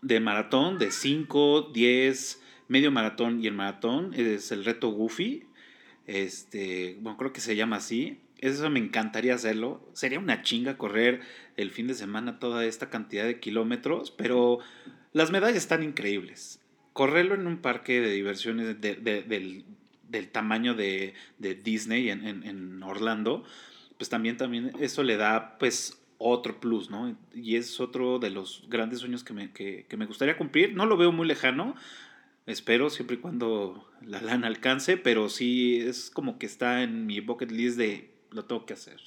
de 0.01 0.19
maratón 0.19 0.77
de 0.77 0.91
5, 0.91 1.71
10, 1.73 2.41
medio 2.67 2.91
maratón 2.91 3.43
y 3.43 3.47
el 3.47 3.53
maratón. 3.53 4.13
Es 4.13 4.51
el 4.51 4.65
reto 4.65 4.89
Goofy. 4.89 5.45
Este, 6.07 6.97
bueno, 7.01 7.17
creo 7.17 7.33
que 7.33 7.41
se 7.41 7.55
llama 7.55 7.77
así. 7.77 8.19
Eso 8.37 8.69
me 8.69 8.79
encantaría 8.79 9.35
hacerlo. 9.35 9.87
Sería 9.93 10.19
una 10.19 10.41
chinga 10.43 10.77
correr 10.77 11.21
el 11.61 11.71
fin 11.71 11.87
de 11.87 11.93
semana 11.93 12.39
toda 12.39 12.65
esta 12.65 12.89
cantidad 12.89 13.25
de 13.25 13.39
kilómetros, 13.39 14.11
pero 14.11 14.59
las 15.13 15.31
medallas 15.31 15.57
están 15.57 15.83
increíbles. 15.83 16.61
Correrlo 16.93 17.35
en 17.35 17.47
un 17.47 17.57
parque 17.57 18.01
de 18.01 18.11
diversiones 18.11 18.81
del, 18.81 19.65
tamaño 20.31 20.73
de, 20.73 21.13
Disney 21.39 22.09
en, 22.09 22.25
en 22.25 22.83
Orlando 22.83 23.43
pues 23.99 24.07
también, 24.07 24.37
también 24.37 24.71
eso 24.79 25.03
le 25.03 25.17
da 25.17 25.57
pues 25.59 26.01
otro 26.17 26.61
plus, 26.61 26.89
¿no? 26.89 27.17
Y 27.35 27.57
es 27.57 27.81
otro 27.81 28.17
de 28.17 28.29
los 28.29 28.63
grandes 28.69 28.99
sueños 28.99 29.25
que 29.25 29.33
me, 29.33 29.51
que, 29.51 29.85
me 29.97 30.05
gustaría 30.05 30.37
cumplir. 30.37 30.73
No 30.73 30.85
lo 30.85 30.95
veo 30.95 31.11
muy 31.11 31.27
lejano, 31.27 31.75
espero 32.45 32.89
siempre 32.89 33.17
y 33.17 33.19
cuando 33.19 33.91
la 34.01 34.21
lana 34.21 34.47
alcance, 34.47 34.95
pero 34.95 35.27
sí 35.27 35.81
es 35.81 36.09
como 36.09 36.39
que 36.39 36.45
está 36.45 36.81
en 36.81 37.07
mi 37.07 37.19
bucket 37.19 37.51
list 37.51 37.77
de 37.77 38.09
lo 38.31 38.45
tengo 38.45 38.65
que 38.65 38.71
hacer. 38.71 39.01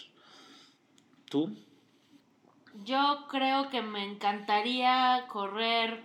¿Tú? 1.30 1.56
Yo 2.85 3.26
creo 3.28 3.68
que 3.68 3.82
me 3.82 4.04
encantaría 4.04 5.26
correr 5.28 6.02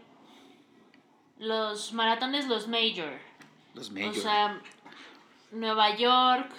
los 1.40 1.94
maratones, 1.94 2.48
los 2.48 2.68
major. 2.68 3.20
Los 3.74 3.92
major. 3.92 4.10
O 4.10 4.14
sea, 4.14 4.62
Nueva 5.52 5.96
York, 5.96 6.52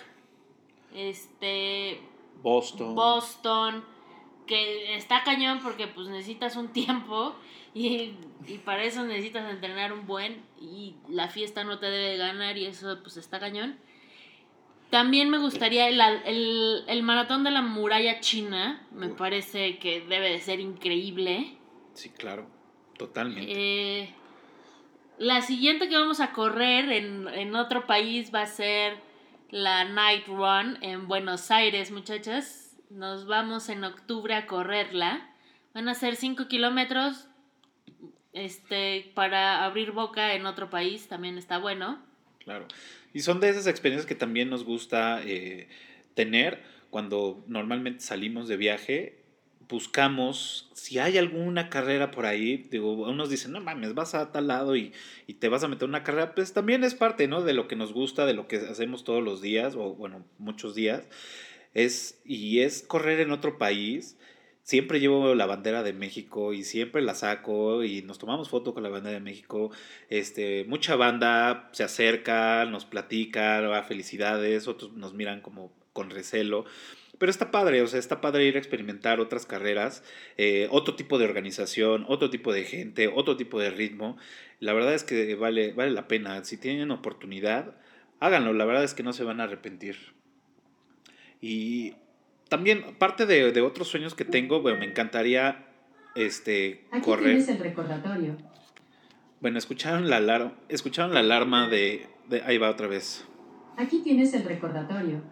este, 0.95 2.01
Boston. 2.43 2.95
Boston, 2.95 3.85
que 4.47 4.97
está 4.97 5.23
cañón 5.25 5.61
porque 5.63 5.87
pues 5.87 6.09
necesitas 6.09 6.57
un 6.57 6.69
tiempo 6.69 7.35
y, 7.75 8.15
para 8.65 8.83
eso 8.83 9.05
necesitas 9.05 9.49
entrenar 9.51 9.93
un 9.93 10.07
buen 10.07 10.43
y 10.61 10.97
la 11.09 11.29
fiesta 11.29 11.65
no 11.65 11.79
te 11.79 11.87
debe 11.87 12.17
ganar 12.17 12.57
y 12.57 12.67
eso 12.67 12.99
pues 13.03 13.17
está 13.17 13.39
cañón. 13.39 13.79
También 14.91 15.29
me 15.29 15.39
gustaría 15.39 15.89
el, 15.89 16.85
el, 16.87 17.03
maratón 17.03 17.45
de 17.45 17.51
la 17.51 17.61
muralla 17.61 18.21
china, 18.21 18.87
me 18.91 19.09
parece 19.09 19.79
que 19.79 20.01
debe 20.01 20.31
de 20.31 20.41
ser 20.41 20.61
increíble. 20.61 21.59
Sí, 21.93 22.09
claro, 22.09 22.49
totalmente. 22.97 23.53
Eh, 23.53 24.15
la 25.19 25.43
siguiente 25.43 25.89
que 25.89 25.97
vamos 25.97 26.21
a 26.21 26.33
correr 26.33 26.91
en, 26.91 27.29
en 27.29 27.55
otro 27.55 27.87
país 27.87 28.33
va 28.35 28.43
a 28.43 28.47
ser 28.47 28.97
la 29.51 29.85
Night 29.85 30.27
Run 30.27 30.79
en 30.83 31.07
Buenos 31.07 31.51
Aires, 31.51 31.91
muchachas. 31.91 32.77
Nos 32.89 33.27
vamos 33.27 33.69
en 33.69 33.85
octubre 33.85 34.35
a 34.35 34.47
correrla. 34.47 35.31
Van 35.75 35.89
a 35.89 35.95
ser 35.95 36.17
5 36.17 36.49
kilómetros. 36.49 37.29
Este, 38.33 39.11
para 39.15 39.65
abrir 39.65 39.93
boca 39.93 40.35
en 40.35 40.47
otro 40.47 40.71
país 40.71 41.09
también 41.09 41.39
está 41.39 41.59
bueno. 41.59 41.99
Claro. 42.49 42.67
Y 43.13 43.21
son 43.21 43.41
de 43.41 43.51
esas 43.51 43.67
experiencias 43.67 44.07
que 44.07 44.15
también 44.15 44.49
nos 44.49 44.65
gusta 44.65 45.21
eh, 45.23 45.69
tener 46.15 46.63
cuando 46.89 47.45
normalmente 47.47 48.01
salimos 48.01 48.49
de 48.49 48.57
viaje 48.57 49.19
buscamos 49.69 50.71
si 50.73 50.99
hay 50.99 51.19
alguna 51.19 51.69
carrera 51.69 52.11
por 52.11 52.25
ahí, 52.25 52.69
digo, 52.71 52.93
unos 52.93 53.29
dicen, 53.29 53.53
no 53.53 53.61
mames, 53.61 53.95
vas 53.95 54.15
a 54.15 54.33
tal 54.33 54.47
lado 54.47 54.77
y, 54.77 54.93
te 55.39 55.49
vas 55.49 55.63
a 55.63 55.69
meter 55.69 55.87
una 55.87 56.03
carrera, 56.03 56.35
pues 56.35 56.55
también 56.55 56.85
es 56.85 56.95
parte, 56.95 57.29
¿no? 57.29 57.43
De 57.43 57.53
lo 57.53 57.69
que 57.69 57.77
nos 57.77 57.93
gusta, 57.93 58.25
de 58.25 58.33
lo 58.33 58.49
que 58.49 58.57
hacemos 58.57 59.05
todos 59.05 59.23
los 59.23 59.43
días, 59.43 59.75
o 59.77 59.95
bueno, 59.95 60.25
muchos 60.39 60.75
días, 60.75 61.07
es, 61.75 62.21
y 62.25 62.61
es 62.61 62.83
correr 62.83 63.21
en 63.21 63.31
otro 63.31 63.59
país. 63.59 64.17
Siempre 64.69 65.01
llevo 65.01 65.35
la 65.35 65.47
bandera 65.47 65.83
de 65.83 65.95
México 65.95 66.53
y 66.53 66.63
siempre 66.63 67.01
la 67.01 67.15
saco 67.15 67.85
y 67.85 68.03
nos 68.03 68.19
tomamos 68.19 68.51
foto 68.51 68.75
con 68.75 68.83
la 68.83 68.91
bandera 68.91 69.15
de 69.15 69.25
México. 69.25 69.71
Este, 70.11 70.67
mucha 70.69 70.95
banda 70.95 71.71
se 71.73 71.85
acerca, 71.85 72.67
nos 72.67 72.85
platican, 72.85 73.65
ah, 73.73 73.83
felicidades, 73.83 74.69
otros 74.69 74.93
nos 74.93 75.15
miran 75.15 75.41
como 75.41 75.73
con 75.95 76.11
recelo. 76.11 76.67
Pero 77.17 77.31
está 77.31 77.51
padre, 77.51 77.81
o 77.81 77.87
sea, 77.87 77.99
está 77.99 78.21
padre 78.21 78.45
ir 78.45 78.57
a 78.57 78.59
experimentar 78.59 79.21
otras 79.21 79.47
carreras, 79.47 80.05
eh, 80.37 80.69
otro 80.71 80.97
tipo 80.97 81.17
de 81.17 81.25
organización, 81.25 82.05
otro 82.07 82.29
tipo 82.29 82.53
de 82.53 82.65
gente, 82.65 83.09
otro 83.09 83.39
tipo 83.39 83.59
de 83.59 83.71
ritmo. 83.71 84.19
La 84.61 84.75
verdad 84.75 84.93
es 84.93 85.03
que 85.03 85.35
vale, 85.35 85.73
vale 85.73 85.93
la 85.93 86.09
pena. 86.09 86.45
Si 86.45 86.59
tienen 86.59 86.91
oportunidad, 86.91 87.75
háganlo. 88.21 88.53
La 88.53 88.67
verdad 88.67 88.85
es 88.85 88.93
que 88.93 89.03
no 89.03 89.15
se 89.15 89.25
van 89.25 89.41
a 89.41 89.45
arrepentir. 89.45 89.97
Y 91.41 91.95
también, 92.49 92.95
parte 92.99 93.27
de, 93.27 93.61
otros 93.61 93.89
sueños 93.89 94.15
que 94.15 94.25
tengo, 94.25 94.63
bueno, 94.63 94.79
me 94.79 94.87
encantaría 94.87 95.67
este, 96.15 96.87
Aquí 96.91 97.03
correr. 97.03 97.37
Tienes 97.37 97.49
el 97.49 97.59
recordatorio. 97.59 98.37
Bueno, 99.41 99.59
escucharon 99.59 100.09
la, 100.09 100.17
alarma, 100.17 100.55
escucharon 100.69 101.15
la 101.15 101.21
alarma 101.21 101.69
de, 101.69 102.09
de... 102.29 102.43
Ahí 102.43 102.59
va 102.59 102.71
otra 102.71 102.89
vez. 102.89 103.25
Aquí 103.77 104.01
tienes 104.03 104.35
el 104.35 104.45
recordatorio. 104.45 105.23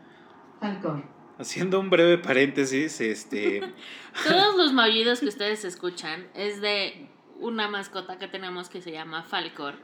Falcón. 0.60 1.04
Haciendo 1.38 1.80
un 1.80 1.90
breve 1.90 2.18
paréntesis, 2.18 3.00
este... 3.00 3.60
Todos 4.26 4.56
los 4.56 4.72
maullidos 4.72 5.20
que 5.20 5.26
ustedes 5.26 5.64
escuchan 5.64 6.28
es 6.34 6.60
de 6.60 7.08
una 7.40 7.68
mascota 7.68 8.18
que 8.18 8.28
tenemos 8.28 8.68
que 8.68 8.80
se 8.80 8.92
llama 8.92 9.22
Falcor, 9.22 9.74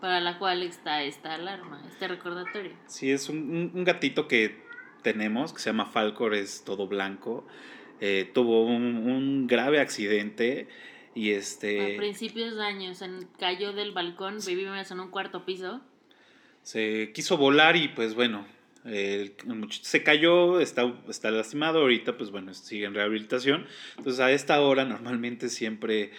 para 0.00 0.20
la 0.20 0.38
cual 0.38 0.62
está 0.62 1.02
esta 1.02 1.34
alarma, 1.34 1.82
este 1.88 2.06
recordatorio. 2.06 2.72
Sí, 2.86 3.10
es 3.10 3.28
un, 3.28 3.72
un 3.74 3.84
gatito 3.84 4.28
que 4.28 4.69
tenemos, 5.02 5.52
que 5.52 5.60
se 5.60 5.70
llama 5.70 5.86
Falcor, 5.86 6.34
es 6.34 6.64
todo 6.64 6.86
blanco. 6.86 7.46
Eh, 8.00 8.30
tuvo 8.32 8.64
un, 8.64 8.96
un, 8.96 9.46
grave 9.46 9.80
accidente 9.80 10.68
y 11.14 11.30
este... 11.30 11.96
A 11.96 11.98
principios 11.98 12.56
de 12.56 12.62
años, 12.62 13.02
en, 13.02 13.28
cayó 13.38 13.72
del 13.72 13.92
balcón, 13.92 14.38
vivimos 14.46 14.90
en 14.90 15.00
un 15.00 15.10
cuarto 15.10 15.44
piso. 15.44 15.80
Se 16.62 17.12
quiso 17.12 17.36
volar 17.36 17.76
y 17.76 17.88
pues 17.88 18.14
bueno, 18.14 18.46
se 18.84 20.02
cayó, 20.02 20.60
está, 20.60 20.92
está 21.08 21.30
lastimado, 21.30 21.80
ahorita 21.80 22.16
pues 22.16 22.30
bueno, 22.30 22.54
sigue 22.54 22.86
en 22.86 22.94
rehabilitación. 22.94 23.66
Entonces 23.98 24.20
a 24.20 24.30
esta 24.32 24.60
hora 24.60 24.84
normalmente 24.84 25.48
siempre 25.48 26.12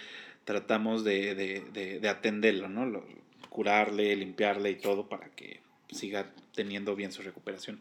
tratamos 0.44 1.04
de, 1.04 1.34
de, 1.34 1.98
de, 2.00 2.08
atenderlo, 2.08 2.68
¿no? 2.68 3.04
curarle, 3.48 4.16
limpiarle 4.16 4.70
y 4.70 4.76
todo 4.76 5.08
para 5.08 5.28
que 5.30 5.60
siga 5.90 6.32
teniendo 6.54 6.96
bien 6.96 7.12
su 7.12 7.22
recuperación. 7.22 7.80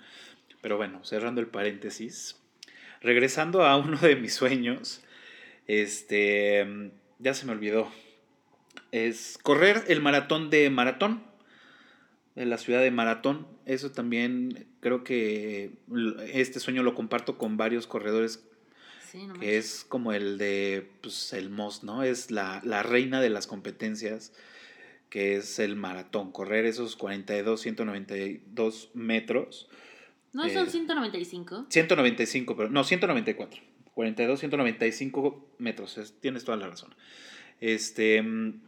Pero 0.62 0.78
bueno, 0.78 1.04
cerrando 1.04 1.41
el 1.41 1.47
paréntesis, 1.47 2.38
regresando 3.02 3.65
a 3.65 3.78
uno 3.78 3.97
de 3.97 4.15
mis 4.15 4.34
sueños, 4.34 5.04
este, 5.67 6.91
ya 7.19 7.34
se 7.34 7.45
me 7.45 7.52
olvidó, 7.52 7.91
es 8.91 9.39
correr 9.41 9.84
el 9.88 10.02
maratón 10.02 10.50
de 10.50 10.69
maratón, 10.69 11.24
de 12.36 12.45
la 12.45 12.58
ciudad 12.58 12.82
de 12.82 12.91
Maratón. 12.91 13.47
Eso 13.65 13.91
también 13.91 14.67
creo 14.80 15.04
que 15.04 15.71
este 16.34 16.60
sueño 16.60 16.84
lo 16.84 16.95
comparto 16.95 17.38
con 17.38 17.58
varios 17.58 17.88
corredores 17.88 18.47
Sí, 19.12 19.28
no 19.28 19.34
que 19.34 19.58
es 19.58 19.86
como 19.88 20.13
el 20.13 20.38
de 20.38 20.89
pues, 21.02 21.34
el 21.34 21.50
most, 21.50 21.84
¿no? 21.84 22.02
Es 22.02 22.32
la, 22.32 22.62
la 22.63 22.82
reina 22.82 23.19
de 23.19 23.30
las 23.30 23.45
competencias, 23.45 24.32
que 25.10 25.36
es 25.36 25.60
el 25.60 25.76
maratón, 25.76 26.32
correr 26.32 26.65
esos 26.65 26.95
42, 26.95 27.60
192 27.60 28.91
metros. 28.93 29.67
¿No 30.33 30.47
son 30.49 30.67
eh, 30.67 30.69
195? 30.71 31.65
195, 31.69 32.55
pero 32.55 32.69
no, 32.69 32.83
194. 32.83 33.61
42, 33.93 34.39
195 34.39 35.55
metros, 35.59 35.97
es- 35.97 36.19
tienes 36.21 36.45
toda 36.45 36.57
la 36.57 36.67
razón. 36.67 36.95
Este, 37.59 38.21
mm, 38.21 38.61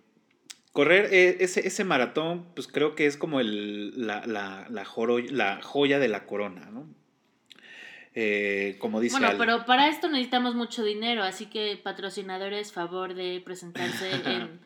correr 0.74 1.10
eh, 1.14 1.38
ese, 1.40 1.66
ese 1.66 1.84
maratón, 1.86 2.46
pues 2.56 2.68
creo 2.68 2.96
que 2.96 3.06
es 3.06 3.16
como 3.18 3.40
el, 3.40 4.06
la, 4.06 4.26
la, 4.26 4.68
la, 4.70 4.84
joro- 4.86 5.20
la 5.20 5.62
joya 5.62 6.00
de 6.00 6.10
la 6.10 6.26
corona, 6.26 6.70
¿no? 6.72 6.88
Eh, 8.16 8.76
como 8.80 9.02
dice 9.02 9.18
Bueno, 9.18 9.34
pero 9.40 9.66
para 9.66 9.88
esto 9.88 10.08
necesitamos 10.08 10.54
mucho 10.54 10.84
dinero, 10.84 11.24
así 11.24 11.48
que 11.48 11.80
patrocinadores, 11.82 12.72
favor 12.72 13.16
de 13.16 13.42
presentarse 13.44 14.12
en... 14.26 14.60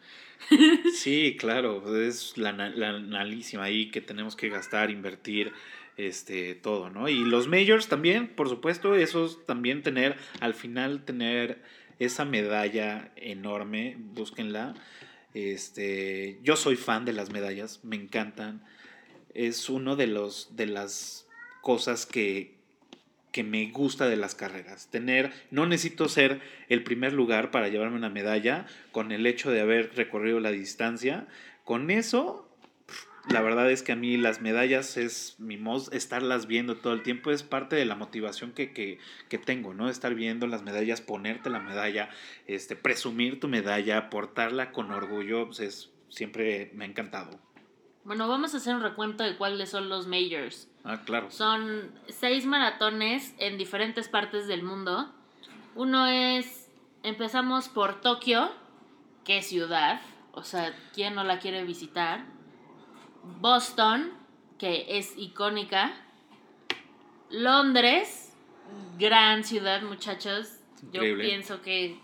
Sí, 0.94 1.38
claro, 1.40 1.98
es 2.02 2.38
la, 2.38 2.52
la 2.52 2.90
analísima 2.90 3.64
ahí 3.64 3.90
que 3.90 4.02
tenemos 4.02 4.36
que 4.36 4.50
gastar, 4.50 4.90
invertir, 4.92 5.54
este, 5.98 6.56
todo, 6.56 6.90
¿no? 6.90 7.10
Y 7.10 7.26
los 7.26 7.48
majors 7.48 7.88
también, 7.88 8.28
por 8.28 8.50
supuesto, 8.50 8.96
esos 8.96 9.46
también 9.46 9.82
tener, 9.82 10.16
al 10.40 10.54
final 10.54 11.04
tener 11.04 11.62
esa 12.00 12.24
medalla 12.24 13.12
enorme, 13.16 13.98
búsquenla. 13.98 14.76
Este, 15.34 16.40
yo 16.44 16.56
soy 16.56 16.76
fan 16.76 17.06
de 17.06 17.14
las 17.14 17.32
medallas, 17.32 17.84
me 17.84 17.96
encantan. 17.96 18.64
Es 19.34 19.70
uno 19.70 19.96
de 19.96 20.08
los 20.08 20.56
de 20.56 20.68
las 20.68 21.28
cosas 21.62 22.06
que, 22.06 22.56
que 23.32 23.44
me 23.44 23.70
gusta 23.72 24.08
de 24.08 24.18
las 24.18 24.36
carreras. 24.36 24.90
Tener, 24.90 25.32
no 25.52 25.66
necesito 25.66 26.10
ser 26.10 26.42
el 26.70 26.84
primer 26.84 27.14
lugar 27.14 27.52
para 27.52 27.70
llevarme 27.70 27.98
una 27.98 28.10
medalla, 28.10 28.68
con 28.92 29.12
el 29.12 29.26
hecho 29.26 29.52
de 29.52 29.62
haber 29.62 29.96
recorrido 29.96 30.40
la 30.40 30.52
distancia. 30.52 31.28
Con 31.64 31.92
eso, 31.92 32.47
la 33.30 33.42
verdad 33.42 33.70
es 33.70 33.84
que 33.84 33.92
a 33.92 33.96
mí 33.96 34.18
las 34.18 34.42
medallas 34.42 34.98
es 34.98 35.36
mi 35.40 35.58
mos, 35.58 35.90
estarlas 35.92 36.48
viendo 36.48 36.76
todo 36.78 36.94
el 36.94 37.04
tiempo 37.04 37.32
es 37.32 37.44
parte 37.44 37.76
de 37.76 37.86
la 37.86 37.96
motivación 37.96 38.52
que, 38.52 38.72
que, 38.74 39.00
que 39.30 39.38
tengo, 39.38 39.74
¿no? 39.74 39.90
Estar 39.90 40.16
viendo 40.16 40.48
las 40.48 40.64
medallas, 40.64 41.02
ponerte 41.02 41.50
la 41.50 41.60
medalla, 41.60 42.10
este, 42.46 42.76
presumir 42.76 43.40
tu 43.40 43.48
medalla, 43.48 44.10
portarla 44.10 44.72
con 44.72 44.92
orgullo, 44.92 45.48
pues 45.48 45.60
es, 45.60 45.92
siempre 46.10 46.72
me 46.74 46.86
ha 46.86 46.88
encantado. 46.88 47.40
Bueno, 48.04 48.28
vamos 48.30 48.54
a 48.54 48.58
hacer 48.58 48.74
un 48.74 48.82
recuento 48.82 49.24
de 49.24 49.36
cuáles 49.36 49.70
son 49.70 49.90
los 49.90 50.08
majors. 50.08 50.70
Ah, 50.86 51.02
claro. 51.04 51.30
Son 51.30 51.92
seis 52.08 52.46
maratones 52.46 53.36
en 53.38 53.58
diferentes 53.58 54.08
partes 54.08 54.48
del 54.48 54.64
mundo. 54.64 55.12
Uno 55.76 56.08
es, 56.08 56.70
empezamos 57.04 57.68
por 57.68 58.00
Tokio, 58.00 58.50
es 59.28 59.48
ciudad, 59.48 60.02
o 60.32 60.44
sea, 60.44 60.74
¿quién 60.94 61.16
no 61.16 61.24
la 61.24 61.40
quiere 61.40 61.64
visitar? 61.64 62.26
Boston, 63.24 64.12
que 64.58 64.98
es 64.98 65.14
icónica. 65.18 65.94
Londres, 67.30 68.34
gran 68.98 69.44
ciudad, 69.44 69.82
muchachos. 69.82 70.60
Yo 70.92 71.02
pienso 71.02 71.62
que 71.62 72.00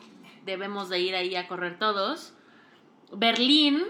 debemos 0.45 0.89
de 0.89 0.99
ir 0.99 1.15
ahí 1.15 1.35
a 1.35 1.47
correr 1.47 1.79
todos. 1.79 2.33
Berlín, 3.11 3.83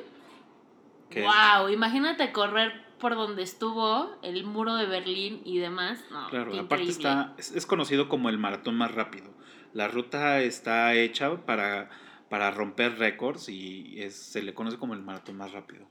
wow, 1.15 1.69
imagínate 1.69 2.31
correr 2.31 2.83
por 2.99 3.15
donde 3.15 3.43
estuvo 3.43 4.17
el 4.21 4.45
muro 4.45 4.75
de 4.75 4.86
Berlín 4.86 5.41
y 5.45 5.57
demás. 5.59 6.03
No, 6.12 6.29
Claro, 6.29 6.57
aparte 6.59 6.89
está, 6.89 7.33
es, 7.38 7.51
es 7.51 7.65
conocido 7.65 8.09
como 8.09 8.29
el 8.29 8.38
maratón 8.38 8.75
más 8.75 8.93
rápido. 8.93 9.33
La 9.73 9.88
ruta 9.88 10.41
está 10.41 10.93
hecha 10.93 11.36
para, 11.45 11.89
para 12.29 12.51
romper 12.51 12.97
récords 12.99 13.49
y 13.49 14.01
es, 14.01 14.15
se 14.15 14.41
le 14.43 14.53
conoce 14.53 14.77
como 14.77 14.93
el 14.93 15.01
maratón 15.01 15.38
más 15.38 15.51
rápido. 15.51 15.88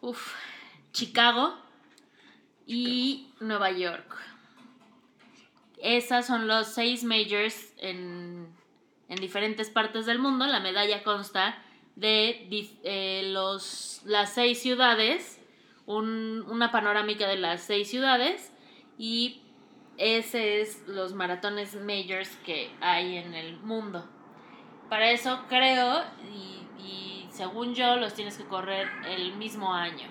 Uf, 0.00 0.34
Chicago 0.92 1.54
y 2.66 3.28
Nueva 3.40 3.70
York. 3.70 4.16
Esas 5.80 6.26
son 6.26 6.48
los 6.48 6.68
seis 6.68 7.04
majors 7.04 7.72
en, 7.78 8.48
en 9.08 9.16
diferentes 9.20 9.70
partes 9.70 10.06
del 10.06 10.18
mundo. 10.18 10.46
La 10.46 10.60
medalla 10.60 11.02
consta 11.02 11.62
de 11.96 12.48
eh, 12.84 13.22
los, 13.32 14.02
las 14.04 14.32
seis 14.34 14.60
ciudades, 14.60 15.40
un- 15.86 16.44
una 16.48 16.70
panorámica 16.70 17.26
de 17.28 17.36
las 17.38 17.62
seis 17.62 17.88
ciudades 17.90 18.52
y 18.98 19.42
ese 19.96 20.60
es 20.60 20.86
los 20.86 21.12
maratones 21.14 21.74
majors 21.76 22.36
que 22.44 22.70
hay 22.80 23.16
en 23.16 23.34
el 23.34 23.56
mundo. 23.58 24.08
Para 24.88 25.10
eso 25.10 25.44
creo 25.48 26.02
y, 26.32 26.82
y 26.82 27.17
según 27.38 27.72
yo 27.76 27.94
los 27.94 28.14
tienes 28.14 28.36
que 28.36 28.42
correr 28.44 28.88
el 29.08 29.36
mismo 29.36 29.72
año. 29.72 30.08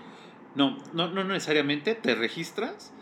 No, 0.56 0.78
no, 0.94 1.10
no 1.10 1.26
necesariamente, 1.26 1.94
te 1.94 2.16
registras, 2.16 2.94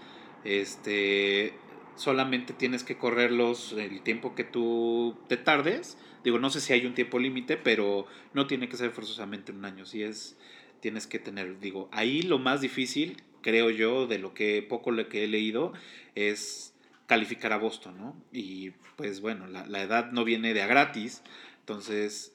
este, 0.43 1.53
solamente 1.95 2.53
tienes 2.53 2.83
que 2.83 2.97
correrlos 2.97 3.73
el 3.73 4.01
tiempo 4.01 4.33
que 4.33 4.43
tú 4.43 5.15
te 5.27 5.37
tardes. 5.37 5.99
Digo, 6.23 6.39
no 6.39 6.49
sé 6.49 6.59
si 6.59 6.73
hay 6.73 6.87
un 6.87 6.95
tiempo 6.95 7.19
límite, 7.19 7.55
pero 7.55 8.07
no 8.33 8.47
tiene 8.47 8.67
que 8.67 8.77
ser 8.77 8.89
forzosamente 8.89 9.51
un 9.51 9.63
año. 9.63 9.85
Si 9.85 10.01
es, 10.01 10.35
tienes 10.79 11.05
que 11.05 11.19
tener, 11.19 11.59
digo, 11.59 11.87
ahí 11.91 12.23
lo 12.23 12.39
más 12.39 12.61
difícil, 12.61 13.21
creo 13.41 13.69
yo, 13.69 14.07
de 14.07 14.17
lo 14.17 14.33
que 14.33 14.65
poco 14.67 14.89
lo 14.89 15.07
que 15.07 15.23
he 15.23 15.27
leído, 15.27 15.71
es 16.15 16.73
calificar 17.05 17.53
a 17.53 17.57
Boston, 17.57 17.95
¿no? 17.99 18.15
Y 18.31 18.71
pues 18.95 19.21
bueno, 19.21 19.45
la, 19.45 19.67
la 19.67 19.83
edad 19.83 20.11
no 20.11 20.23
viene 20.23 20.55
de 20.55 20.63
a 20.63 20.67
gratis, 20.67 21.21
entonces 21.59 22.34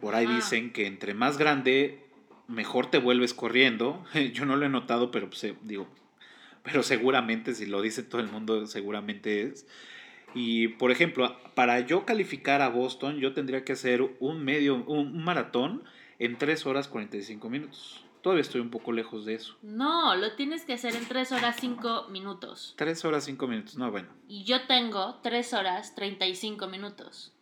por 0.00 0.14
ahí 0.14 0.26
Ajá. 0.26 0.36
dicen 0.36 0.72
que 0.72 0.86
entre 0.86 1.14
más 1.14 1.38
grande, 1.38 2.04
mejor 2.48 2.90
te 2.90 2.98
vuelves 2.98 3.34
corriendo. 3.34 4.04
Yo 4.32 4.44
no 4.46 4.56
lo 4.56 4.66
he 4.66 4.68
notado, 4.68 5.10
pero 5.10 5.28
pues, 5.28 5.44
eh, 5.44 5.56
digo, 5.62 5.88
pero 6.62 6.82
seguramente 6.82 7.54
si 7.54 7.66
lo 7.66 7.80
dice 7.82 8.02
todo 8.02 8.20
el 8.20 8.28
mundo, 8.30 8.66
seguramente 8.66 9.42
es. 9.42 9.66
Y 10.34 10.68
por 10.68 10.90
ejemplo, 10.90 11.34
para 11.54 11.80
yo 11.80 12.04
calificar 12.04 12.60
a 12.60 12.68
Boston, 12.68 13.18
yo 13.18 13.32
tendría 13.32 13.64
que 13.64 13.72
hacer 13.72 14.02
un 14.20 14.44
medio, 14.44 14.74
un, 14.74 14.86
un 14.86 15.24
maratón 15.24 15.84
en 16.18 16.36
3 16.36 16.66
horas 16.66 16.88
45 16.88 17.48
minutos. 17.48 18.04
Todavía 18.20 18.42
estoy 18.42 18.60
un 18.60 18.70
poco 18.70 18.90
lejos 18.90 19.24
de 19.24 19.34
eso. 19.34 19.56
No, 19.62 20.16
lo 20.16 20.34
tienes 20.34 20.64
que 20.64 20.72
hacer 20.72 20.96
en 20.96 21.06
3 21.06 21.32
horas 21.32 21.56
5 21.60 22.08
minutos. 22.10 22.74
3 22.76 23.04
horas 23.04 23.24
5 23.24 23.46
minutos, 23.46 23.76
no, 23.78 23.90
bueno. 23.90 24.08
Y 24.28 24.44
yo 24.44 24.66
tengo 24.66 25.20
3 25.22 25.54
horas 25.54 25.94
35 25.94 26.66
minutos. 26.66 27.32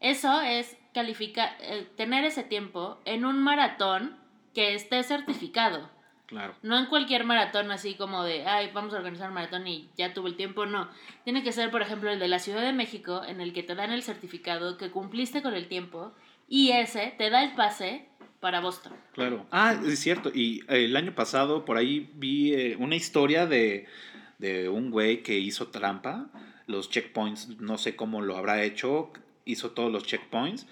Eso 0.00 0.40
es 0.40 0.78
calificar, 0.92 1.56
eh, 1.60 1.86
tener 1.96 2.24
ese 2.24 2.42
tiempo 2.42 2.98
en 3.04 3.24
un 3.24 3.42
maratón 3.42 4.16
que 4.54 4.74
esté 4.74 5.02
certificado. 5.02 5.88
Claro. 6.26 6.54
No 6.62 6.78
en 6.78 6.86
cualquier 6.86 7.24
maratón 7.24 7.72
así 7.72 7.94
como 7.94 8.22
de, 8.22 8.46
ay, 8.46 8.70
vamos 8.72 8.94
a 8.94 8.98
organizar 8.98 9.28
un 9.28 9.34
maratón 9.34 9.66
y 9.66 9.88
ya 9.96 10.14
tuve 10.14 10.28
el 10.28 10.36
tiempo, 10.36 10.64
no. 10.64 10.88
Tiene 11.24 11.42
que 11.42 11.50
ser, 11.50 11.72
por 11.72 11.82
ejemplo, 11.82 12.10
el 12.10 12.20
de 12.20 12.28
la 12.28 12.38
Ciudad 12.38 12.62
de 12.62 12.72
México, 12.72 13.22
en 13.26 13.40
el 13.40 13.52
que 13.52 13.64
te 13.64 13.74
dan 13.74 13.90
el 13.90 14.04
certificado 14.04 14.76
que 14.76 14.90
cumpliste 14.90 15.42
con 15.42 15.54
el 15.54 15.66
tiempo 15.66 16.12
y 16.48 16.70
ese 16.70 17.14
te 17.18 17.30
da 17.30 17.42
el 17.42 17.54
pase 17.54 18.06
para 18.38 18.60
Boston. 18.60 18.92
Claro. 19.12 19.44
Ah, 19.50 19.74
es 19.84 19.98
cierto. 19.98 20.30
Y 20.32 20.60
eh, 20.68 20.84
el 20.84 20.96
año 20.96 21.14
pasado 21.14 21.64
por 21.64 21.76
ahí 21.76 22.10
vi 22.14 22.54
eh, 22.54 22.76
una 22.78 22.94
historia 22.94 23.46
de, 23.46 23.86
de 24.38 24.68
un 24.68 24.90
güey 24.90 25.22
que 25.22 25.38
hizo 25.38 25.68
trampa. 25.68 26.28
Los 26.66 26.90
checkpoints, 26.90 27.60
no 27.60 27.76
sé 27.76 27.96
cómo 27.96 28.22
lo 28.22 28.36
habrá 28.36 28.62
hecho. 28.62 29.12
Hizo 29.50 29.70
todos 29.70 29.90
los 29.90 30.04
checkpoints. 30.04 30.66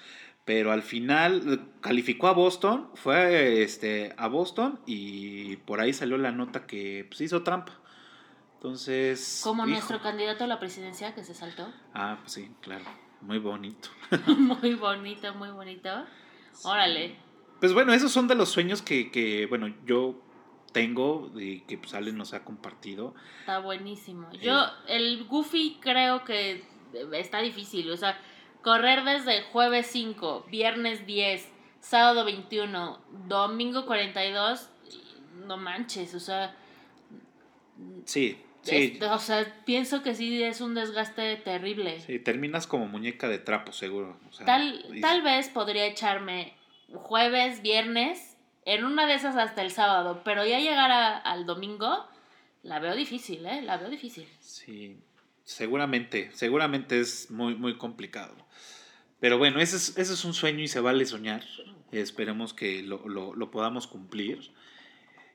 Pero 0.44 0.72
al 0.72 0.82
final 0.82 1.42
eh, 1.46 1.58
calificó 1.80 2.28
a 2.28 2.32
Boston. 2.32 2.88
Fue 2.94 3.62
este, 3.62 4.14
a 4.16 4.28
Boston. 4.28 4.80
Y 4.86 5.56
por 5.56 5.80
ahí 5.80 5.92
salió 5.92 6.16
la 6.16 6.32
nota 6.32 6.66
que 6.66 7.06
pues, 7.08 7.20
hizo 7.20 7.42
trampa. 7.42 7.72
Entonces. 8.54 9.40
Como 9.44 9.64
hijo. 9.64 9.72
nuestro 9.72 10.00
candidato 10.00 10.44
a 10.44 10.46
la 10.46 10.58
presidencia 10.58 11.14
que 11.14 11.22
se 11.22 11.34
saltó. 11.34 11.72
Ah, 11.94 12.18
pues 12.20 12.32
sí, 12.32 12.50
claro. 12.60 12.84
Muy 13.20 13.38
bonito. 13.38 13.88
muy 14.38 14.74
bonito, 14.74 15.34
muy 15.34 15.50
bonito. 15.50 15.90
Órale. 16.64 17.16
Pues 17.60 17.72
bueno, 17.74 17.92
esos 17.92 18.12
son 18.12 18.28
de 18.28 18.34
los 18.34 18.48
sueños 18.48 18.82
que, 18.82 19.10
que 19.10 19.46
bueno, 19.46 19.74
yo 19.84 20.22
tengo 20.72 21.30
y 21.36 21.60
que 21.62 21.78
pues 21.78 21.94
Ale 21.94 22.12
nos 22.12 22.34
ha 22.34 22.44
compartido. 22.44 23.14
Está 23.40 23.58
buenísimo. 23.58 24.30
Yo, 24.40 24.64
el 24.86 25.24
Goofy 25.24 25.78
creo 25.80 26.24
que 26.24 26.64
está 27.12 27.40
difícil. 27.40 27.90
O 27.90 27.96
sea, 27.96 28.18
correr 28.62 29.04
desde 29.04 29.42
jueves 29.42 29.86
5, 29.88 30.46
viernes 30.50 31.06
10, 31.06 31.48
sábado 31.80 32.24
21, 32.24 32.98
domingo 33.26 33.86
42, 33.86 34.68
no 35.46 35.56
manches, 35.56 36.14
o 36.14 36.20
sea, 36.20 36.54
Sí, 38.04 38.38
Sí. 38.62 38.98
Es- 39.00 39.08
o 39.08 39.18
sea, 39.18 39.62
pienso 39.64 40.02
que 40.02 40.14
sí 40.14 40.42
es 40.42 40.60
un 40.60 40.74
desgaste 40.74 41.36
terrible. 41.36 42.00
Sí, 42.00 42.18
terminas 42.18 42.66
como 42.66 42.86
muñeca 42.86 43.28
de 43.28 43.38
trapo, 43.38 43.72
seguro. 43.72 44.18
o 44.28 44.32
sea, 44.32 44.44
Tal, 44.46 44.84
y- 44.94 45.00
tal 45.00 45.22
vez 45.22 45.48
podría 45.48 45.86
echarme 45.86 46.54
jueves, 46.92 47.62
viernes, 47.62 48.36
en 48.66 48.84
una 48.84 49.06
de 49.06 49.14
esas 49.14 49.36
hasta 49.36 49.62
el 49.62 49.70
sábado, 49.70 50.20
pero 50.24 50.44
ya 50.44 50.58
llegar 50.58 50.90
a- 50.90 51.16
al 51.18 51.46
domingo, 51.46 52.04
la 52.62 52.78
veo 52.80 52.94
difícil, 52.96 53.46
¿eh? 53.46 53.62
La 53.62 53.76
veo 53.78 53.88
difícil. 53.88 54.28
Sí, 54.40 54.98
seguramente, 55.48 56.30
seguramente 56.34 57.00
es 57.00 57.30
muy, 57.30 57.54
muy 57.54 57.78
complicado. 57.78 58.36
Pero 59.18 59.38
bueno, 59.38 59.60
ese 59.60 59.76
es, 59.76 59.96
ese 59.96 60.12
es 60.12 60.24
un 60.26 60.34
sueño 60.34 60.60
y 60.62 60.68
se 60.68 60.80
vale 60.80 61.06
soñar. 61.06 61.42
Esperemos 61.90 62.52
que 62.52 62.82
lo, 62.82 63.08
lo- 63.08 63.34
lo 63.34 63.50
podamos 63.50 63.86
cumplir. 63.86 64.50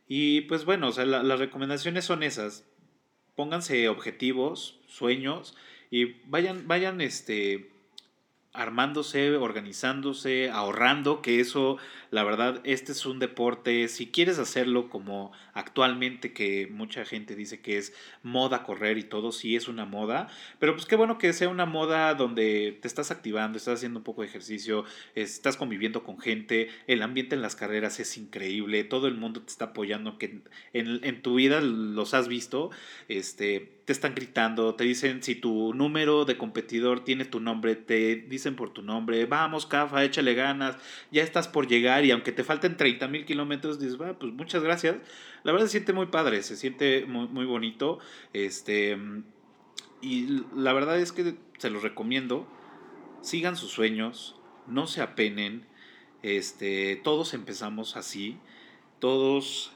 Y 0.08 0.41
pues 0.41 0.65
bueno, 0.65 0.89
o 0.89 0.91
sea, 0.91 1.06
la- 1.06 1.23
las 1.23 1.39
recomendaciones 1.39 2.06
son 2.06 2.21
esas. 2.21 2.63
Pónganse 3.36 3.89
objetivos, 3.89 4.80
sueños 4.88 5.56
y 5.89 6.21
vayan, 6.28 6.67
vayan 6.67 7.02
este, 7.02 7.71
armándose, 8.53 9.35
organizándose, 9.35 10.51
ahorrando, 10.51 11.23
que 11.23 11.39
eso, 11.39 11.77
la 12.11 12.23
verdad, 12.23 12.61
este 12.63 12.91
es 12.91 13.05
un 13.07 13.17
deporte, 13.17 13.87
si 13.87 14.11
quieres 14.11 14.37
hacerlo 14.37 14.89
como 14.89 15.31
actualmente, 15.53 16.33
que 16.33 16.67
mucha 16.67 17.03
gente 17.03 17.35
dice 17.35 17.61
que 17.61 17.79
es 17.79 17.93
moda 18.21 18.61
correr 18.61 18.99
y 18.99 19.03
todo, 19.03 19.31
sí 19.31 19.55
es 19.55 19.67
una 19.67 19.85
moda, 19.85 20.27
pero 20.59 20.73
pues 20.73 20.85
qué 20.85 20.95
bueno 20.95 21.17
que 21.17 21.33
sea 21.33 21.49
una 21.49 21.65
moda 21.65 22.13
donde 22.13 22.77
te 22.79 22.87
estás 22.87 23.09
activando, 23.09 23.57
estás 23.57 23.79
haciendo 23.79 23.99
un 23.99 24.03
poco 24.03 24.21
de 24.21 24.27
ejercicio, 24.27 24.85
estás 25.15 25.57
conviviendo 25.57 26.03
con 26.03 26.19
gente, 26.19 26.69
el 26.85 27.01
ambiente 27.01 27.33
en 27.33 27.41
las 27.41 27.55
carreras 27.55 27.99
es 27.99 28.17
increíble, 28.17 28.83
todo 28.83 29.07
el 29.07 29.15
mundo 29.15 29.41
te 29.41 29.49
está 29.51 29.65
apoyando, 29.65 30.19
que 30.19 30.41
en, 30.73 30.99
en 31.03 31.21
tu 31.23 31.35
vida 31.35 31.59
los 31.59 32.13
has 32.13 32.27
visto, 32.27 32.69
este, 33.07 33.83
te 33.86 33.91
están 33.91 34.15
gritando, 34.15 34.76
te 34.76 34.86
dicen 34.86 35.22
si 35.24 35.36
tu 35.36 35.74
número 35.74 36.24
de 36.24 36.38
competidor 36.38 37.04
tiene 37.04 37.26
tu 37.26 37.39
nombre, 37.39 37.76
te 37.76 38.15
dicen 38.15 38.56
por 38.56 38.72
tu 38.72 38.82
nombre, 38.82 39.26
vamos, 39.26 39.65
Cafa, 39.65 40.04
échale 40.04 40.34
ganas, 40.36 40.78
ya 41.12 41.22
estás 41.22 41.48
por 41.50 41.67
llegar 41.67 42.06
y 42.06 42.12
aunque 42.12 42.32
te 42.32 42.43
falten 42.43 42.78
30 42.78 43.08
mil 43.10 43.26
kilómetros, 43.26 43.80
dices, 43.80 44.00
va, 44.00 44.17
pues 44.17 44.32
muchas 44.34 44.63
gracias. 44.63 44.98
La 45.43 45.52
verdad 45.52 45.67
se 45.67 45.74
siente 45.74 45.91
muy 45.91 46.06
padre, 46.06 46.43
se 46.43 46.56
siente 46.56 47.06
muy, 47.06 47.28
muy 47.28 47.46
bonito, 47.46 48.00
este, 48.32 48.98
y 50.02 50.43
la 50.56 50.72
verdad 50.72 50.98
es 51.00 51.12
que 51.12 51.36
se 51.58 51.69
los 51.69 51.84
recomiendo, 51.84 52.48
sigan 53.22 53.58
sus 53.58 53.72
sueños, 53.72 54.38
no 54.67 54.88
se 54.88 55.02
apenen, 55.02 55.65
este, 56.22 56.96
todos 57.04 57.34
empezamos 57.34 57.98
así, 57.98 58.38
todos 59.00 59.74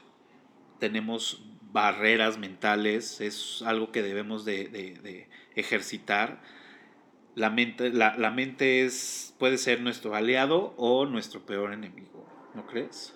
tenemos 0.78 1.42
barreras 1.72 2.38
mentales, 2.38 3.20
es 3.20 3.62
algo 3.62 3.92
que 3.92 4.02
debemos 4.02 4.44
de, 4.44 4.68
de- 4.68 5.28
ejercitar. 5.54 6.40
La 7.34 7.50
mente, 7.50 7.90
la, 7.90 8.16
la 8.16 8.30
mente 8.30 8.84
es, 8.84 9.34
puede 9.38 9.58
ser 9.58 9.80
nuestro 9.80 10.14
aliado 10.14 10.74
o 10.76 11.06
nuestro 11.06 11.44
peor 11.46 11.72
enemigo, 11.72 12.26
¿no 12.54 12.66
crees? 12.66 13.14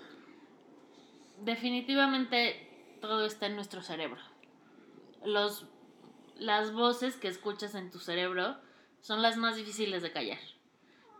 Definitivamente 1.40 2.68
todo 3.00 3.26
está 3.26 3.46
en 3.46 3.56
nuestro 3.56 3.82
cerebro. 3.82 4.20
Los, 5.24 5.66
las 6.36 6.72
voces 6.72 7.16
que 7.16 7.28
escuchas 7.28 7.74
en 7.74 7.90
tu 7.90 7.98
cerebro 7.98 8.56
son 9.00 9.22
las 9.22 9.36
más 9.36 9.56
difíciles 9.56 10.02
de 10.02 10.12
callar. 10.12 10.38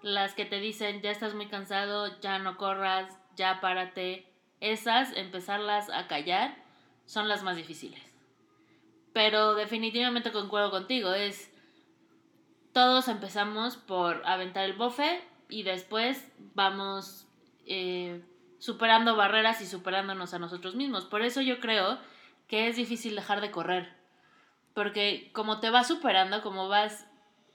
Las 0.03 0.35
que 0.35 0.45
te 0.45 0.61
dicen, 0.61 1.01
ya 1.03 1.11
estás 1.11 1.35
muy 1.35 1.49
cansado, 1.49 2.21
ya 2.21 2.38
no 2.38 2.57
corras, 2.57 3.16
ya 3.37 3.61
párate. 3.61 4.27
Esas, 4.61 5.12
empezarlas 5.16 5.90
a 5.90 6.07
callar, 6.07 6.62
son 7.07 7.29
las 7.29 7.43
más 7.43 7.57
difíciles. 7.57 8.01
Pero 9.12 9.55
definitivamente 9.55 10.33
concuerdo 10.33 10.71
contigo, 10.71 11.12
es... 11.12 11.51
Todos 12.73 13.09
empezamos 13.09 13.77
por 13.77 14.23
aventar 14.25 14.65
el 14.65 14.73
bofe 14.73 15.23
y 15.51 15.62
después 15.62 16.33
vamos 16.55 17.29
eh, 17.67 18.25
superando 18.59 19.15
barreras 19.15 19.61
y 19.61 19.67
superándonos 19.67 20.33
a 20.33 20.38
nosotros 20.38 20.75
mismos. 20.75 21.05
Por 21.05 21.21
eso 21.21 21.43
yo 21.43 21.61
creo 21.61 21.99
que 22.49 22.69
es 22.69 22.77
difícil 22.77 23.15
dejar 23.15 23.43
de 23.43 23.51
correr. 23.51 23.95
Porque 24.73 25.31
como 25.35 25.61
te 25.61 25.69
vas 25.69 25.88
superando, 25.88 26.41
como 26.43 26.69
vas 26.69 27.07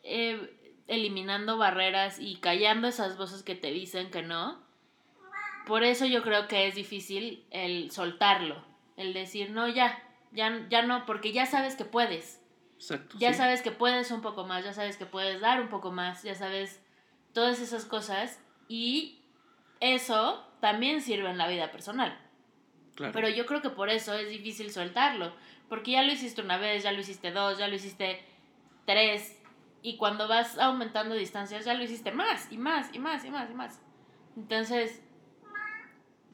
eh, 0.03 0.53
eliminando 0.87 1.57
barreras 1.57 2.19
y 2.19 2.37
callando 2.37 2.87
esas 2.87 3.17
voces 3.17 3.43
que 3.43 3.55
te 3.55 3.71
dicen 3.71 4.11
que 4.11 4.21
no, 4.21 4.61
por 5.65 5.83
eso 5.83 6.05
yo 6.05 6.23
creo 6.23 6.47
que 6.47 6.67
es 6.67 6.75
difícil 6.75 7.45
el 7.51 7.91
soltarlo, 7.91 8.63
el 8.97 9.13
decir, 9.13 9.51
no, 9.51 9.67
ya, 9.67 10.03
ya, 10.31 10.67
ya 10.69 10.81
no, 10.81 11.05
porque 11.05 11.31
ya 11.31 11.45
sabes 11.45 11.75
que 11.75 11.85
puedes. 11.85 12.41
Exacto. 12.75 13.15
Ya 13.17 13.31
sí. 13.31 13.37
sabes 13.37 13.61
que 13.61 13.71
puedes 13.71 14.11
un 14.11 14.21
poco 14.21 14.45
más, 14.45 14.65
ya 14.65 14.73
sabes 14.73 14.97
que 14.97 15.05
puedes 15.05 15.39
dar 15.39 15.61
un 15.61 15.69
poco 15.69 15.91
más, 15.91 16.23
ya 16.23 16.35
sabes 16.35 16.83
todas 17.33 17.59
esas 17.59 17.85
cosas 17.85 18.39
y 18.67 19.21
eso 19.79 20.45
también 20.59 21.01
sirve 21.01 21.29
en 21.29 21.37
la 21.37 21.47
vida 21.47 21.71
personal. 21.71 22.19
Claro. 22.95 23.13
Pero 23.13 23.29
yo 23.29 23.45
creo 23.45 23.61
que 23.61 23.69
por 23.69 23.89
eso 23.89 24.13
es 24.13 24.29
difícil 24.29 24.71
soltarlo, 24.71 25.33
porque 25.69 25.91
ya 25.91 26.03
lo 26.03 26.11
hiciste 26.11 26.41
una 26.41 26.57
vez, 26.57 26.83
ya 26.83 26.91
lo 26.91 26.99
hiciste 26.99 27.31
dos, 27.31 27.57
ya 27.57 27.67
lo 27.67 27.75
hiciste 27.75 28.23
tres 28.85 29.39
y 29.81 29.97
cuando 29.97 30.27
vas 30.27 30.57
aumentando 30.57 31.15
distancias 31.15 31.65
ya 31.65 31.73
lo 31.73 31.83
hiciste 31.83 32.11
más 32.11 32.51
y 32.51 32.57
más 32.57 32.89
y 32.93 32.99
más 32.99 33.23
y 33.23 33.29
más 33.29 33.49
y 33.49 33.53
más. 33.53 33.81
Entonces, 34.35 35.01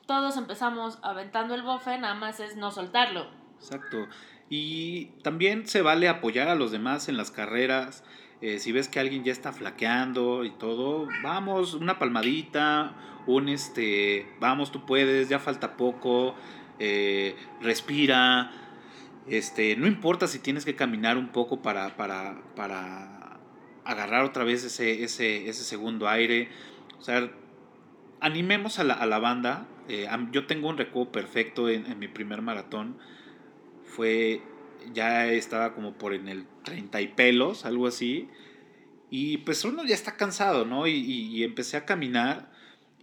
todos 0.06 0.38
empezamos 0.38 1.00
aventando 1.02 1.56
el 1.56 1.62
bofe, 1.62 1.98
nada 1.98 2.16
más 2.16 2.40
es 2.40 2.56
no 2.56 2.72
soltarlo. 2.72 3.28
Exacto. 3.60 4.08
Y 4.50 5.06
también 5.24 5.68
se 5.68 5.82
vale 5.82 6.10
apoyar 6.10 6.48
a 6.50 6.56
los 6.56 6.72
demás 6.72 7.10
en 7.10 7.18
las 7.18 7.32
carreras. 7.32 8.04
Eh, 8.42 8.60
si 8.60 8.72
ves 8.72 8.90
que 8.90 9.00
alguien 9.00 9.24
ya 9.24 9.32
está 9.32 9.54
flaqueando 9.54 10.44
y 10.44 10.52
todo, 10.52 11.08
vamos, 11.24 11.74
una 11.76 11.98
palmadita, 11.98 12.94
un 13.26 13.48
este, 13.48 14.28
vamos, 14.42 14.72
tú 14.72 14.86
puedes, 14.86 15.30
ya 15.30 15.40
falta 15.40 15.78
poco, 15.78 16.36
eh, 16.80 17.36
respira. 17.62 18.52
Este, 19.28 19.78
no 19.78 19.88
importa 19.88 20.28
si 20.28 20.40
tienes 20.40 20.66
que 20.66 20.76
caminar 20.76 21.18
un 21.18 21.30
poco 21.30 21.62
para, 21.62 21.96
para, 21.96 22.42
para 22.58 23.40
agarrar 23.86 24.26
otra 24.26 24.44
vez 24.44 24.66
ese, 24.66 25.04
ese, 25.04 25.48
ese 25.48 25.64
segundo 25.64 26.10
aire. 26.10 26.50
O 27.00 27.02
sea, 27.02 27.32
animemos 28.20 28.78
a 28.80 28.84
la, 28.84 28.96
a 28.96 29.06
la 29.06 29.20
banda. 29.20 29.68
Eh, 29.90 30.08
yo 30.32 30.48
tengo 30.48 30.70
un 30.70 30.78
recuerdo 30.78 31.12
perfecto 31.12 31.70
en, 31.70 32.00
mi 32.00 32.08
primer 32.08 32.42
maratón. 32.42 32.98
Fue, 33.86 34.42
ya 34.94 35.28
estaba 35.28 35.74
como 35.74 35.94
por 35.94 36.14
en 36.14 36.28
el 36.30 36.46
30 36.64 37.02
y 37.02 37.08
pelos, 37.08 37.66
algo 37.66 37.88
así. 37.88 38.30
Y 39.10 39.38
pues 39.40 39.64
uno 39.66 39.86
ya 39.86 39.96
está 39.96 40.16
cansado, 40.18 40.66
¿no? 40.66 40.88
Y 40.88 41.44
empecé 41.44 41.78
a 41.78 41.86
caminar. 41.86 42.52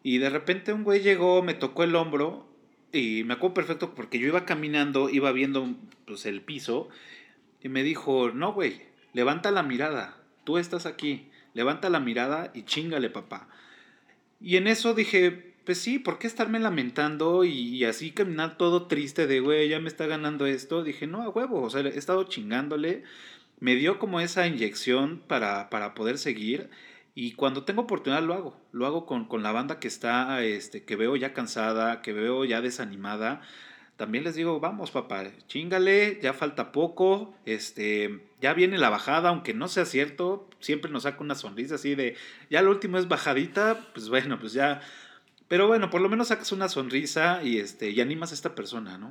Y 0.02 0.18
de 0.18 0.30
repente 0.30 0.72
un 0.72 0.84
güey 0.84 1.00
llegó, 1.00 1.42
me 1.42 1.54
tocó 1.54 1.84
el 1.84 1.94
hombro. 1.94 2.46
Y 2.92 3.22
me 3.24 3.34
acuerdo 3.34 3.54
perfecto 3.54 3.94
porque 3.94 4.18
yo 4.18 4.26
iba 4.26 4.44
caminando, 4.44 5.10
iba 5.10 5.30
viendo 5.32 5.76
pues, 6.06 6.26
el 6.26 6.40
piso. 6.42 6.88
Y 7.62 7.68
me 7.68 7.82
dijo, 7.82 8.30
no, 8.30 8.52
güey, 8.52 8.82
levanta 9.12 9.50
la 9.50 9.62
mirada. 9.62 10.16
Tú 10.44 10.58
estás 10.58 10.86
aquí. 10.86 11.28
Levanta 11.54 11.90
la 11.90 12.00
mirada 12.00 12.50
y 12.54 12.62
chingale, 12.62 13.10
papá. 13.10 13.48
Y 14.40 14.56
en 14.56 14.66
eso 14.66 14.94
dije, 14.94 15.49
pues 15.70 15.78
sí, 15.78 16.00
¿por 16.00 16.18
qué 16.18 16.26
estarme 16.26 16.58
lamentando 16.58 17.44
y, 17.44 17.52
y 17.52 17.84
así 17.84 18.10
caminar 18.10 18.58
todo 18.58 18.88
triste 18.88 19.28
de, 19.28 19.38
güey, 19.38 19.68
ya 19.68 19.78
me 19.78 19.86
está 19.86 20.08
ganando 20.08 20.46
esto? 20.46 20.82
Dije, 20.82 21.06
no, 21.06 21.22
a 21.22 21.28
huevo, 21.28 21.62
o 21.62 21.70
sea, 21.70 21.82
he 21.82 21.96
estado 21.96 22.24
chingándole. 22.24 23.04
Me 23.60 23.76
dio 23.76 24.00
como 24.00 24.20
esa 24.20 24.48
inyección 24.48 25.22
para, 25.28 25.70
para 25.70 25.94
poder 25.94 26.18
seguir. 26.18 26.70
Y 27.14 27.34
cuando 27.34 27.62
tengo 27.62 27.82
oportunidad 27.82 28.20
lo 28.20 28.34
hago. 28.34 28.60
Lo 28.72 28.84
hago 28.84 29.06
con, 29.06 29.26
con 29.26 29.44
la 29.44 29.52
banda 29.52 29.78
que 29.78 29.86
está, 29.86 30.42
este, 30.42 30.82
que 30.82 30.96
veo 30.96 31.14
ya 31.14 31.34
cansada, 31.34 32.02
que 32.02 32.12
veo 32.12 32.44
ya 32.44 32.60
desanimada. 32.60 33.40
También 33.96 34.24
les 34.24 34.34
digo, 34.34 34.58
vamos, 34.58 34.90
papá, 34.90 35.22
chingale, 35.46 36.18
ya 36.20 36.32
falta 36.32 36.72
poco, 36.72 37.32
este, 37.44 38.24
ya 38.40 38.54
viene 38.54 38.76
la 38.76 38.90
bajada, 38.90 39.28
aunque 39.28 39.54
no 39.54 39.68
sea 39.68 39.84
cierto, 39.84 40.50
siempre 40.58 40.90
nos 40.90 41.04
saca 41.04 41.22
una 41.22 41.36
sonrisa 41.36 41.76
así 41.76 41.94
de, 41.94 42.16
ya 42.50 42.60
lo 42.60 42.72
último 42.72 42.98
es 42.98 43.06
bajadita, 43.06 43.78
pues 43.94 44.08
bueno, 44.08 44.40
pues 44.40 44.52
ya, 44.52 44.80
pero 45.50 45.66
bueno, 45.66 45.90
por 45.90 46.00
lo 46.00 46.08
menos 46.08 46.28
sacas 46.28 46.52
una 46.52 46.68
sonrisa 46.68 47.42
y 47.42 47.58
este, 47.58 47.90
y 47.90 48.00
animas 48.00 48.30
a 48.30 48.34
esta 48.34 48.54
persona, 48.54 48.96
¿no? 48.98 49.08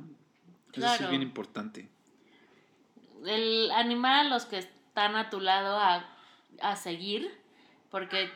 Eso 0.72 0.80
Claro. 0.80 1.04
es 1.04 1.10
bien 1.10 1.20
importante. 1.22 1.88
el 3.26 3.70
animar 3.72 4.24
a 4.24 4.28
los 4.30 4.46
que 4.46 4.56
están 4.56 5.14
a 5.16 5.28
tu 5.28 5.38
lado 5.40 5.76
a, 5.78 6.06
a 6.62 6.76
seguir, 6.76 7.30
porque 7.90 8.30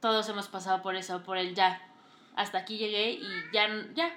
todos 0.00 0.28
hemos 0.28 0.48
pasado 0.48 0.82
por 0.82 0.96
eso, 0.96 1.22
por 1.22 1.38
el 1.38 1.54
ya. 1.54 1.80
Hasta 2.34 2.58
aquí 2.58 2.78
llegué 2.78 3.12
y 3.12 3.22
ya, 3.52 3.68
ya, 3.94 4.10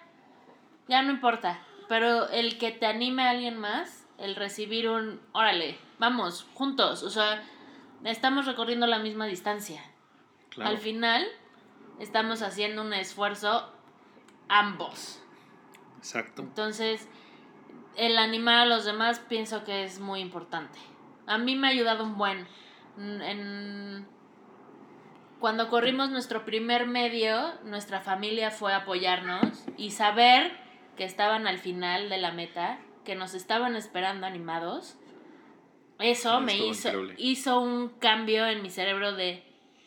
ya 0.87 1.03
no 1.03 1.11
importa. 1.11 1.61
Pero 1.87 2.27
el 2.29 2.57
que 2.57 2.71
te 2.71 2.87
anime 2.87 3.27
a 3.27 3.29
alguien 3.29 3.57
más, 3.57 4.07
el 4.17 4.35
recibir 4.35 4.89
un, 4.89 5.21
órale, 5.33 5.77
vamos, 5.99 6.47
juntos, 6.55 7.03
o 7.03 7.11
sea, 7.11 7.43
estamos 8.05 8.47
recorriendo 8.47 8.87
la 8.87 8.97
misma 8.97 9.27
distancia. 9.27 9.83
Claro. 10.49 10.71
Al 10.71 10.77
final, 10.79 11.23
estamos 11.99 12.41
haciendo 12.41 12.81
un 12.81 12.93
esfuerzo 12.93 13.69
ambos. 14.49 15.21
Exacto. 15.97 16.41
Entonces, 16.41 17.07
el 17.95 18.17
animar 18.17 18.59
a 18.59 18.65
los 18.65 18.85
demás 18.85 19.19
pienso 19.19 19.63
que 19.63 19.83
es 19.83 19.99
muy 19.99 20.19
importante. 20.19 20.79
A 21.27 21.37
mí 21.37 21.55
me 21.55 21.67
ha 21.67 21.71
ayudado 21.71 22.03
un 22.03 22.17
buen. 22.17 22.47
En- 22.97 23.21
en- 23.21 24.07
Cuando 25.39 25.67
corrimos 25.69 26.09
nuestro 26.09 26.45
primer 26.45 26.87
medio, 26.87 27.53
nuestra 27.65 27.99
familia 28.01 28.49
fue 28.49 28.71
a 28.73 28.77
apoyarnos 28.77 29.65
y 29.77 29.91
saber 29.91 30.53
que 30.95 31.03
estaban 31.03 31.47
al 31.47 31.57
final 31.57 32.07
de 32.09 32.17
la 32.17 32.31
meta, 32.31 32.79
que 33.03 33.15
nos 33.15 33.33
estaban 33.33 33.75
esperando 33.75 34.25
animados, 34.25 34.97
eso 35.99 36.39
me 36.39 36.55
hizo, 36.57 36.87
increíble. 36.89 37.15
hizo 37.17 37.59
un 37.59 37.89
cambio 37.89 38.45
en 38.45 38.61
mi 38.61 38.69
cerebro 38.69 39.13
de 39.15 39.43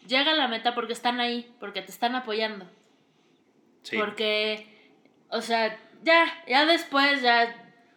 llega 0.07 0.33
a 0.33 0.37
la 0.37 0.49
meta 0.49 0.75
porque 0.75 0.93
están 0.93 1.21
ahí, 1.21 1.53
porque 1.61 1.83
te 1.83 1.91
están 1.91 2.15
apoyando. 2.15 2.67
Sí. 3.83 3.97
Porque, 3.97 4.67
o 5.31 5.41
sea, 5.41 5.79
ya, 6.03 6.27
ya 6.49 6.67
después 6.67 7.23
ya 7.23 7.55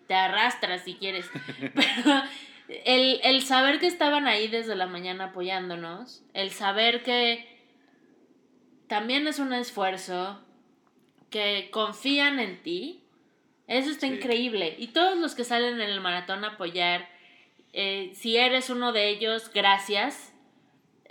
te 0.07 0.13
arrastras 0.13 0.83
si 0.83 0.95
quieres. 0.95 1.29
Pero 1.75 2.23
el, 2.85 3.19
el 3.23 3.41
saber 3.43 3.79
que 3.79 3.87
estaban 3.87 4.27
ahí 4.27 4.47
desde 4.47 4.75
la 4.75 4.85
mañana 4.87 5.25
apoyándonos, 5.25 6.23
el 6.33 6.51
saber 6.51 7.03
que 7.03 7.47
también 8.87 9.27
es 9.27 9.39
un 9.39 9.53
esfuerzo, 9.53 10.39
que 11.29 11.69
confían 11.71 12.39
en 12.39 12.61
ti, 12.63 13.03
eso 13.67 13.91
está 13.91 14.07
Sí. 14.07 14.13
increíble. 14.13 14.75
Y 14.79 14.87
todos 14.87 15.15
los 15.17 15.35
que 15.35 15.43
salen 15.43 15.75
en 15.79 15.89
el 15.89 16.01
maratón 16.01 16.43
a 16.43 16.49
apoyar, 16.49 17.07
eh, 17.73 18.11
si 18.15 18.37
eres 18.37 18.71
uno 18.71 18.91
de 18.93 19.09
ellos, 19.09 19.51
gracias. 19.53 20.33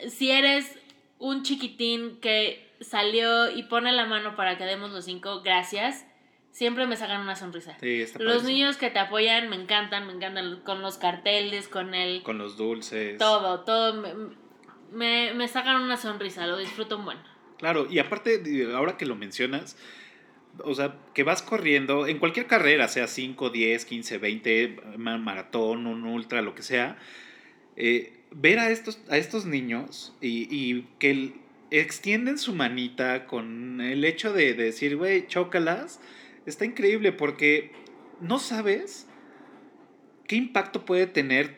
Si 0.08 0.30
eres 0.32 0.76
un 1.18 1.42
chiquitín 1.42 2.18
que 2.20 2.66
salió 2.80 3.50
y 3.50 3.64
pone 3.64 3.92
la 3.92 4.06
mano 4.06 4.36
para 4.36 4.56
que 4.58 4.64
demos 4.64 4.90
los 4.90 5.04
cinco, 5.04 5.42
gracias. 5.42 6.06
Siempre 6.50 6.86
me 6.86 6.96
sacan 6.96 7.20
una 7.20 7.36
sonrisa. 7.36 7.76
Sí, 7.80 8.00
está 8.02 8.18
Los 8.18 8.38
padrísimo. 8.38 8.50
niños 8.50 8.76
que 8.78 8.90
te 8.90 8.98
apoyan 8.98 9.48
me 9.48 9.56
encantan, 9.56 10.06
me 10.06 10.12
encantan 10.12 10.60
con 10.64 10.80
los 10.82 10.96
carteles, 10.96 11.68
con 11.68 11.94
el... 11.94 12.22
Con 12.22 12.38
los 12.38 12.56
dulces. 12.56 13.18
Todo, 13.18 13.60
todo. 13.60 13.94
Me, 13.94 14.14
me, 14.92 15.34
me 15.34 15.46
sacan 15.48 15.80
una 15.82 15.96
sonrisa, 15.96 16.46
lo 16.46 16.56
disfruto 16.56 16.96
un 16.98 17.04
buen. 17.04 17.18
Claro, 17.58 17.86
y 17.90 17.98
aparte, 17.98 18.40
ahora 18.74 18.96
que 18.96 19.04
lo 19.06 19.14
mencionas, 19.16 19.76
o 20.64 20.74
sea, 20.74 20.96
que 21.14 21.22
vas 21.24 21.42
corriendo 21.42 22.06
en 22.06 22.18
cualquier 22.18 22.46
carrera, 22.46 22.88
sea 22.88 23.06
5, 23.06 23.50
10, 23.50 23.84
15, 23.84 24.18
20, 24.18 24.80
ma- 24.96 25.18
maratón, 25.18 25.86
un 25.86 26.04
ultra, 26.04 26.40
lo 26.42 26.54
que 26.54 26.62
sea, 26.62 26.96
eh, 27.76 28.17
ver 28.30 28.58
a 28.58 28.70
estos, 28.70 29.00
a 29.08 29.16
estos 29.16 29.46
niños 29.46 30.14
y, 30.20 30.46
y 30.54 30.88
que 30.98 31.34
extienden 31.70 32.38
su 32.38 32.54
manita 32.54 33.26
con 33.26 33.80
el 33.80 34.04
hecho 34.04 34.32
de, 34.32 34.54
de 34.54 34.64
decir, 34.64 34.96
güey, 34.96 35.26
chócalas, 35.26 36.00
está 36.46 36.64
increíble 36.64 37.12
porque 37.12 37.72
no 38.20 38.38
sabes 38.38 39.06
qué 40.26 40.36
impacto 40.36 40.84
puede 40.84 41.06
tener 41.06 41.56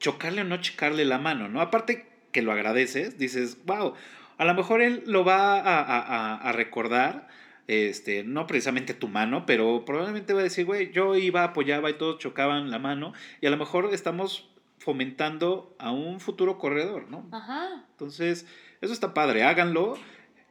chocarle 0.00 0.42
o 0.42 0.44
no 0.44 0.58
chocarle 0.60 1.04
la 1.04 1.18
mano, 1.18 1.48
¿no? 1.48 1.60
Aparte 1.60 2.06
que 2.32 2.42
lo 2.42 2.52
agradeces, 2.52 3.18
dices, 3.18 3.58
wow, 3.64 3.94
a 4.36 4.44
lo 4.44 4.54
mejor 4.54 4.80
él 4.82 5.02
lo 5.06 5.24
va 5.24 5.54
a, 5.58 5.80
a- 5.80 6.00
a- 6.00 6.36
a 6.36 6.52
recordar, 6.52 7.28
este, 7.66 8.22
no 8.24 8.46
precisamente 8.46 8.94
tu 8.94 9.08
mano, 9.08 9.44
pero 9.44 9.84
probablemente 9.84 10.32
va 10.34 10.40
a 10.40 10.44
decir, 10.44 10.64
güey, 10.64 10.90
yo 10.92 11.16
iba, 11.16 11.42
apoyaba 11.44 11.90
y 11.90 11.94
todos 11.94 12.18
chocaban 12.18 12.70
la 12.70 12.78
mano, 12.78 13.12
y 13.40 13.46
a 13.46 13.50
lo 13.50 13.56
mejor 13.56 13.90
estamos 13.92 14.48
fomentando 14.88 15.76
a 15.78 15.90
un 15.90 16.18
futuro 16.18 16.56
corredor, 16.56 17.10
¿no? 17.10 17.28
Ajá. 17.30 17.84
Entonces, 17.90 18.46
eso 18.80 18.94
está 18.94 19.12
padre, 19.12 19.42
háganlo. 19.42 19.98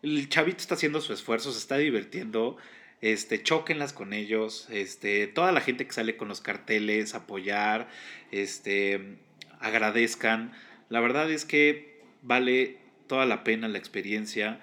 El 0.03 0.29
chavito 0.29 0.59
está 0.59 0.75
haciendo 0.75 1.01
su 1.01 1.11
esfuerzo, 1.11 1.51
se 1.51 1.57
está 1.57 1.75
divirtiendo. 1.77 2.55
Este, 3.01 3.41
chóquenlas 3.41 3.93
con 3.93 4.13
ellos. 4.13 4.67
Este, 4.69 5.25
toda 5.25 5.51
la 5.51 5.59
gente 5.59 5.87
que 5.87 5.91
sale 5.91 6.17
con 6.17 6.27
los 6.27 6.39
carteles, 6.39 7.15
apoyar, 7.15 7.89
este, 8.29 9.17
agradezcan. 9.59 10.53
La 10.89 10.99
verdad 10.99 11.31
es 11.31 11.43
que 11.43 12.03
vale 12.21 12.77
toda 13.07 13.25
la 13.25 13.43
pena 13.43 13.67
la 13.67 13.79
experiencia. 13.79 14.59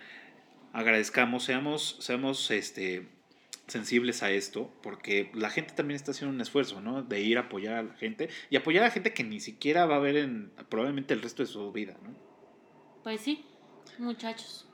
Agradezcamos, 0.72 1.42
seamos, 1.42 1.96
seamos 1.98 2.48
este, 2.52 3.08
sensibles 3.66 4.22
a 4.22 4.30
esto, 4.30 4.70
porque 4.82 5.30
la 5.34 5.50
gente 5.50 5.74
también 5.74 5.96
está 5.96 6.10
haciendo 6.10 6.34
un 6.34 6.40
esfuerzo, 6.40 6.80
¿no? 6.80 7.02
De 7.02 7.20
ir 7.22 7.38
a 7.38 7.42
apoyar 7.42 7.74
a 7.74 7.82
la 7.82 7.94
gente 7.94 8.28
y 8.50 8.56
apoyar 8.56 8.84
a 8.84 8.90
gente 8.90 9.14
que 9.14 9.24
ni 9.24 9.40
siquiera 9.40 9.86
va 9.86 9.96
a 9.96 10.00
ver 10.00 10.16
en 10.16 10.52
probablemente 10.68 11.14
el 11.14 11.22
resto 11.22 11.42
de 11.42 11.48
su 11.48 11.72
vida, 11.72 11.96
¿no? 12.02 12.10
Pues 13.02 13.20
sí, 13.20 13.44
muchachos. 13.98 14.66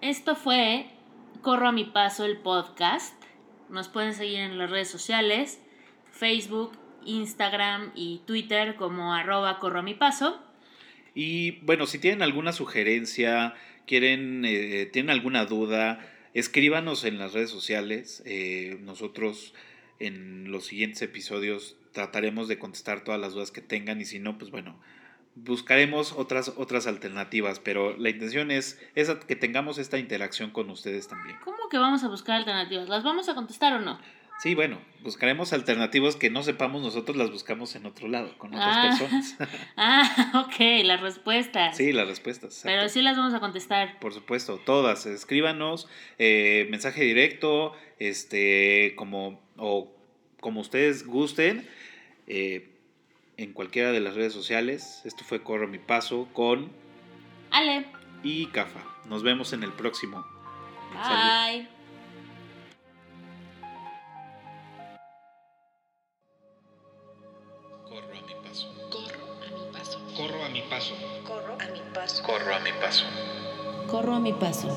Esto 0.00 0.34
fue 0.34 0.86
Corro 1.42 1.68
a 1.68 1.72
mi 1.72 1.84
paso 1.84 2.26
el 2.26 2.36
podcast. 2.36 3.14
Nos 3.70 3.88
pueden 3.88 4.12
seguir 4.12 4.40
en 4.40 4.58
las 4.58 4.70
redes 4.70 4.90
sociales, 4.90 5.58
Facebook, 6.10 6.72
Instagram 7.06 7.92
y 7.94 8.20
Twitter 8.26 8.76
como 8.76 9.14
arroba 9.14 9.58
corro 9.58 9.78
a 9.78 9.82
mi 9.82 9.94
paso. 9.94 10.38
Y 11.14 11.52
bueno, 11.62 11.86
si 11.86 11.98
tienen 11.98 12.22
alguna 12.22 12.52
sugerencia, 12.52 13.54
quieren, 13.86 14.44
eh, 14.44 14.86
tienen 14.92 15.10
alguna 15.10 15.46
duda, 15.46 16.00
escríbanos 16.34 17.04
en 17.04 17.18
las 17.18 17.32
redes 17.32 17.50
sociales. 17.50 18.22
Eh, 18.26 18.78
nosotros 18.82 19.54
en 19.98 20.50
los 20.50 20.66
siguientes 20.66 21.02
episodios 21.02 21.76
trataremos 21.92 22.48
de 22.48 22.58
contestar 22.58 23.04
todas 23.04 23.20
las 23.20 23.34
dudas 23.34 23.50
que 23.50 23.60
tengan 23.60 24.00
y 24.00 24.04
si 24.04 24.18
no, 24.18 24.38
pues 24.38 24.50
bueno, 24.50 24.78
buscaremos 25.34 26.12
otras, 26.12 26.52
otras 26.56 26.86
alternativas. 26.86 27.60
Pero 27.60 27.96
la 27.96 28.10
intención 28.10 28.50
es, 28.50 28.80
es 28.94 29.10
que 29.10 29.36
tengamos 29.36 29.78
esta 29.78 29.98
interacción 29.98 30.50
con 30.50 30.70
ustedes 30.70 31.08
también. 31.08 31.36
¿Cómo 31.44 31.68
que 31.70 31.78
vamos 31.78 32.04
a 32.04 32.08
buscar 32.08 32.36
alternativas? 32.36 32.88
¿Las 32.88 33.04
vamos 33.04 33.28
a 33.28 33.34
contestar 33.34 33.74
o 33.74 33.80
no? 33.80 33.98
Sí, 34.42 34.54
bueno, 34.54 34.78
buscaremos 35.02 35.52
alternativas 35.52 36.16
que 36.16 36.30
no 36.30 36.42
sepamos 36.42 36.80
nosotros, 36.82 37.16
las 37.16 37.30
buscamos 37.30 37.74
en 37.76 37.84
otro 37.84 38.08
lado, 38.08 38.36
con 38.38 38.54
otras 38.54 38.76
Ah. 38.76 38.82
personas. 38.88 39.36
Ah, 39.76 40.44
ok, 40.46 40.84
las 40.84 41.00
respuestas. 41.02 41.76
sí, 41.76 41.92
las 41.92 42.08
respuestas. 42.08 42.60
Pero 42.64 42.88
sí 42.88 43.02
las 43.02 43.16
vamos 43.18 43.34
a 43.34 43.40
contestar. 43.40 43.98
Por 44.00 44.14
supuesto, 44.14 44.58
todas. 44.58 45.04
Escríbanos, 45.06 45.88
eh, 46.18 46.66
mensaje 46.70 47.04
directo, 47.04 47.74
este, 47.98 48.94
como, 48.96 49.40
o 49.58 49.92
como 50.40 50.60
ustedes 50.60 51.06
gusten, 51.06 51.68
eh, 52.26 52.66
en 53.36 53.52
cualquiera 53.52 53.92
de 53.92 54.00
las 54.00 54.14
redes 54.14 54.32
sociales. 54.32 55.02
Esto 55.04 55.24
fue 55.24 55.42
Corro 55.42 55.68
mi 55.68 55.78
Paso 55.78 56.28
con 56.32 56.70
Ale, 57.50 57.84
y 58.22 58.46
Cafa. 58.46 58.80
Nos 59.06 59.22
vemos 59.22 59.52
en 59.52 59.62
el 59.64 59.72
próximo. 59.72 60.24
bye. 60.92 61.79
Corro 70.20 70.44
a 70.44 70.48
mi 70.50 70.60
paso. 70.60 70.94
Corro 71.24 71.56
a 71.58 71.66
mi 71.72 71.80
paso. 71.94 72.22
Corro 72.22 72.54
a 72.54 72.58
mi 72.58 72.72
paso. 72.74 73.06
Corro 73.86 74.14
a 74.14 74.18
mi 74.20 74.32
paso. 74.34 74.68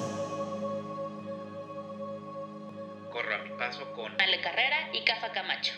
Corro 3.12 3.36
a 3.36 3.38
mi 3.40 3.50
paso 3.58 3.92
con 3.92 4.22
Ale 4.22 4.40
Carrera 4.40 4.90
y 4.94 5.04
Cafa 5.04 5.34
Camacho. 5.34 5.74